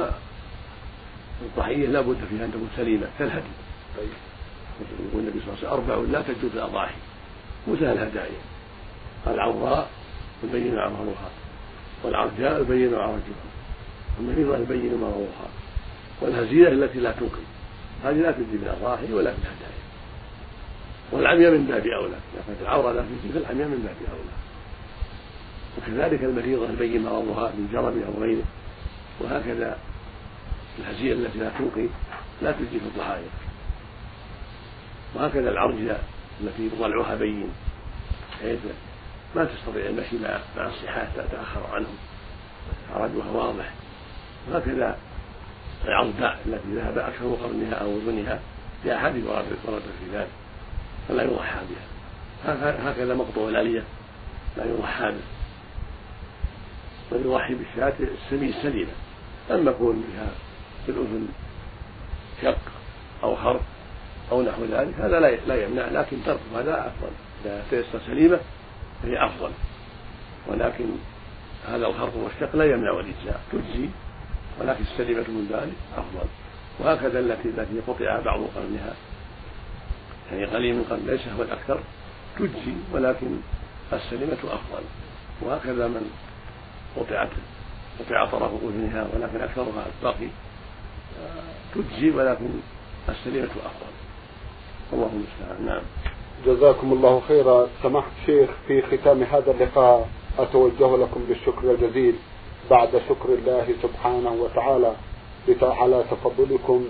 الضحية 1.42 1.88
لا 1.88 2.02
بد 2.02 2.18
فيها 2.30 2.46
أن 2.46 2.52
تكون 2.52 2.70
سليمة 2.78 3.08
كالهدي. 3.20 3.54
طيب. 3.98 4.10
يقول 5.10 5.22
النبي 5.22 5.40
صلى 5.40 5.54
الله 5.54 5.58
عليه 5.58 5.84
وسلم 5.84 5.92
أربع 5.92 6.12
لا 6.12 6.22
تجوز 6.22 6.52
الأضاحي. 6.54 6.96
مثل 7.68 7.84
الهدايا 7.84 8.42
العوراء 9.28 9.90
البين 10.44 10.80
عورها. 10.80 11.30
والعرجاء 12.04 12.58
البين 12.58 12.96
عرجها. 12.96 13.48
والمريضة 14.18 14.56
البين 14.56 14.96
مرضها 15.02 15.50
والهزيلة 16.22 16.72
التي 16.72 17.00
لا 17.00 17.12
تنقذ 17.12 17.44
هذه 18.04 18.16
لا 18.16 18.32
تجزي 18.32 18.58
بالأضاحي 18.58 19.14
ولا 19.14 19.32
بالهدايا. 19.32 19.87
والعمياء 21.12 21.52
من 21.52 21.65
باب 21.65 21.88
أولى. 21.88 22.17
كانت 22.48 22.62
العورة 22.62 22.91
لا 22.91 23.02
تجزي 23.02 23.34
فالعمياء 23.34 23.67
من 23.67 23.84
باب 23.84 24.17
أولى. 24.17 24.38
وكذلك 25.78 26.24
المريضة 26.24 26.70
البين 26.70 27.04
مرضها 27.04 27.52
من 27.52 27.70
جرب 27.74 27.98
أو 27.98 28.24
غيره. 28.24 28.43
وهكذا 29.20 29.78
الهزيلة 30.80 31.26
التي 31.26 31.39
لا 31.39 31.50
تنقي 31.60 31.88
لا 32.41 32.52
تجزي 32.52 32.80
في 32.80 32.86
الضحايا. 32.86 33.30
وهكذا 35.15 35.50
العرجة 35.50 35.98
التي 36.41 36.70
ضلعها 36.80 37.15
بين 37.15 37.50
بحيث 38.41 38.60
ما 39.36 39.46
تستطيع 39.46 39.86
المشي 39.86 40.17
مع 40.17 40.39
مع 40.58 40.67
الصحاح 40.67 41.08
تتأخر 41.15 41.76
عنهم 41.76 41.96
عرجها 42.93 43.32
واضح. 43.32 43.72
وهكذا 44.52 44.98
العرضاء 45.86 46.39
التي 46.46 46.76
ذهب 46.76 46.98
أكثر 46.98 47.36
قرنها 47.43 47.74
أو 47.74 47.98
أذنها 47.98 48.39
في 48.84 48.96
أحاديث 48.96 49.26
وردت 49.28 49.84
في 50.00 50.17
ذلك. 50.17 50.28
فلا 51.08 51.24
يضحى 51.24 51.60
بها 51.70 52.91
هكذا 52.91 53.13
مقطوع 53.13 53.50
الآلية. 53.50 53.84
لا 54.58 54.65
يضحى 54.65 55.12
به 55.12 55.22
بل 57.12 57.26
يضحي 57.26 57.54
بالشاة 57.54 57.93
السمين 58.00 58.50
السليمة 58.50 58.91
أما 59.52 59.72
يكون 59.72 60.04
بها 60.13 60.28
في 60.86 60.91
الأذن 60.91 61.28
شق 62.41 62.58
أو 63.24 63.36
خرق 63.36 63.62
أو 64.32 64.41
نحو 64.41 64.65
ذلك. 64.65 64.93
هذا 65.00 65.20
لا 65.20 65.63
يمنع. 65.63 65.88
لكن 65.88 66.17
ترك 66.26 66.39
هذا 66.56 66.88
أفضل. 66.88 67.12
إذا 67.46 67.63
تيسر 67.70 68.00
سليمة 68.08 68.39
فهي 69.04 69.26
أفضل. 69.26 69.52
ولكن 70.48 70.86
هذا 71.67 71.88
الخرق 71.88 72.13
والشق 72.15 72.56
لا 72.56 72.65
يمنع 72.65 73.00
الإجزاء. 73.00 73.41
تجزي. 73.52 73.89
ولكن 74.62 74.84
السليمة 74.84 75.26
من 75.28 75.48
ذلك 75.52 75.76
أفضل. 75.98 76.28
وهكذا 76.80 77.20
التي 77.20 77.50
التي 77.50 77.80
قطع 77.88 78.20
بعض 78.20 78.39
قرنها. 78.56 78.93
يعني 80.32 80.46
قليل 80.46 80.76
من 80.76 80.84
قرن 80.84 81.04
ليس 81.06 81.22
هو 81.38 81.44
الأكثر 81.44 81.80
تجزي 82.40 82.74
ولكن 82.94 83.28
السليمة 83.94 84.34
أفضل. 84.34 84.84
وهكذا 85.42 85.88
من 85.88 86.12
قطعت 86.98 87.30
قطع 88.00 88.26
طرف 88.26 88.52
أذنها 88.63 89.08
ولكن 89.13 89.42
أكثرها 89.42 89.86
باقي 90.04 90.28
تجزي 91.76 92.10
ولكن 92.12 92.50
السليمة 93.10 93.46
أفضل. 93.46 93.92
الله 94.94 95.12
المستعان. 95.13 95.66
نعم. 95.66 95.82
جزاكم 96.46 96.94
الله 96.94 97.22
خيرا. 97.28 97.68
سمحت 97.84 98.12
شيخ 98.26 98.50
في 98.68 98.82
ختام 98.82 99.24
هذا 99.24 99.52
اللقاء 99.52 100.10
أتوجه 100.40 100.98
لكم 100.98 101.26
بالشكر 101.28 101.72
الجزيل 101.72 102.16
بعد 102.70 103.02
شكر 103.10 103.30
الله 103.30 103.68
سبحانه 103.84 104.32
وتعالى 104.32 104.94
على 105.62 106.04
تفضلكم 106.12 106.86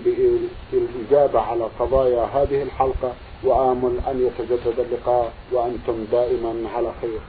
بالإجابة 0.72 1.40
على 1.40 1.68
قضايا 1.78 2.24
هذه 2.24 2.62
الحلقة. 2.62 3.12
وآمل 3.44 3.94
أن 4.10 4.26
يتجدد 4.26 4.80
اللقاء 4.80 5.32
وأنتم 5.52 6.04
دائما 6.12 6.54
على 6.76 6.92
خير. 7.00 7.20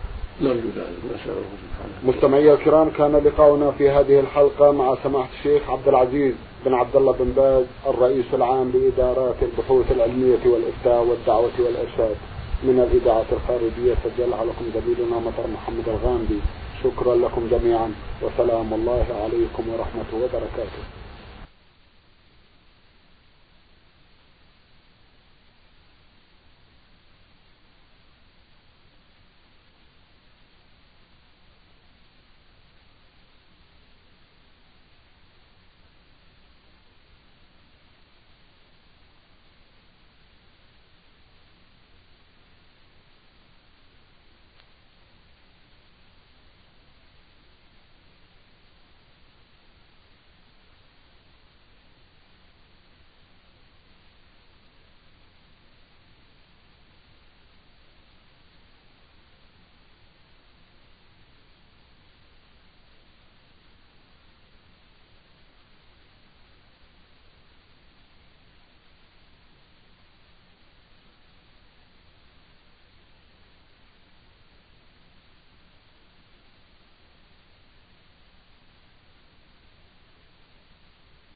مستمعي 2.04 2.54
الكرام 2.54 2.90
كان 2.90 3.16
لقاؤنا 3.16 3.72
في 3.72 3.90
هذه 3.90 4.20
الحلقة 4.20 4.72
مع 4.72 4.96
سماحة 5.04 5.30
الشيخ 5.40 5.70
عبد 5.70 5.88
العزيز 5.88 6.34
بن 6.66 6.74
عبد 6.74 6.96
الله 6.96 7.12
بن 7.20 7.32
باز 7.32 7.66
الرئيس 7.88 8.26
العام 8.34 8.72
لإدارات 8.74 9.36
البحوث 9.42 9.92
العلمية 9.92 10.44
والإفتاء 10.46 11.04
والدعوة 11.04 11.52
والإرشاد 11.60 12.16
من 12.64 12.80
الإذاعة 12.80 13.26
الخارجية. 13.32 13.96
سجلها 14.04 14.46
لكم 14.46 14.66
زميلنا 14.76 15.20
مطر 15.20 15.48
محمد 15.54 15.90
الغامدي. 15.90 16.40
شكرا 16.84 17.16
لكم 17.16 17.48
جميعا 17.52 17.94
وسلام 18.22 18.74
الله 18.74 19.06
عليكم 19.24 19.64
ورحمة 19.70 20.10
وبركاته. 20.14 20.99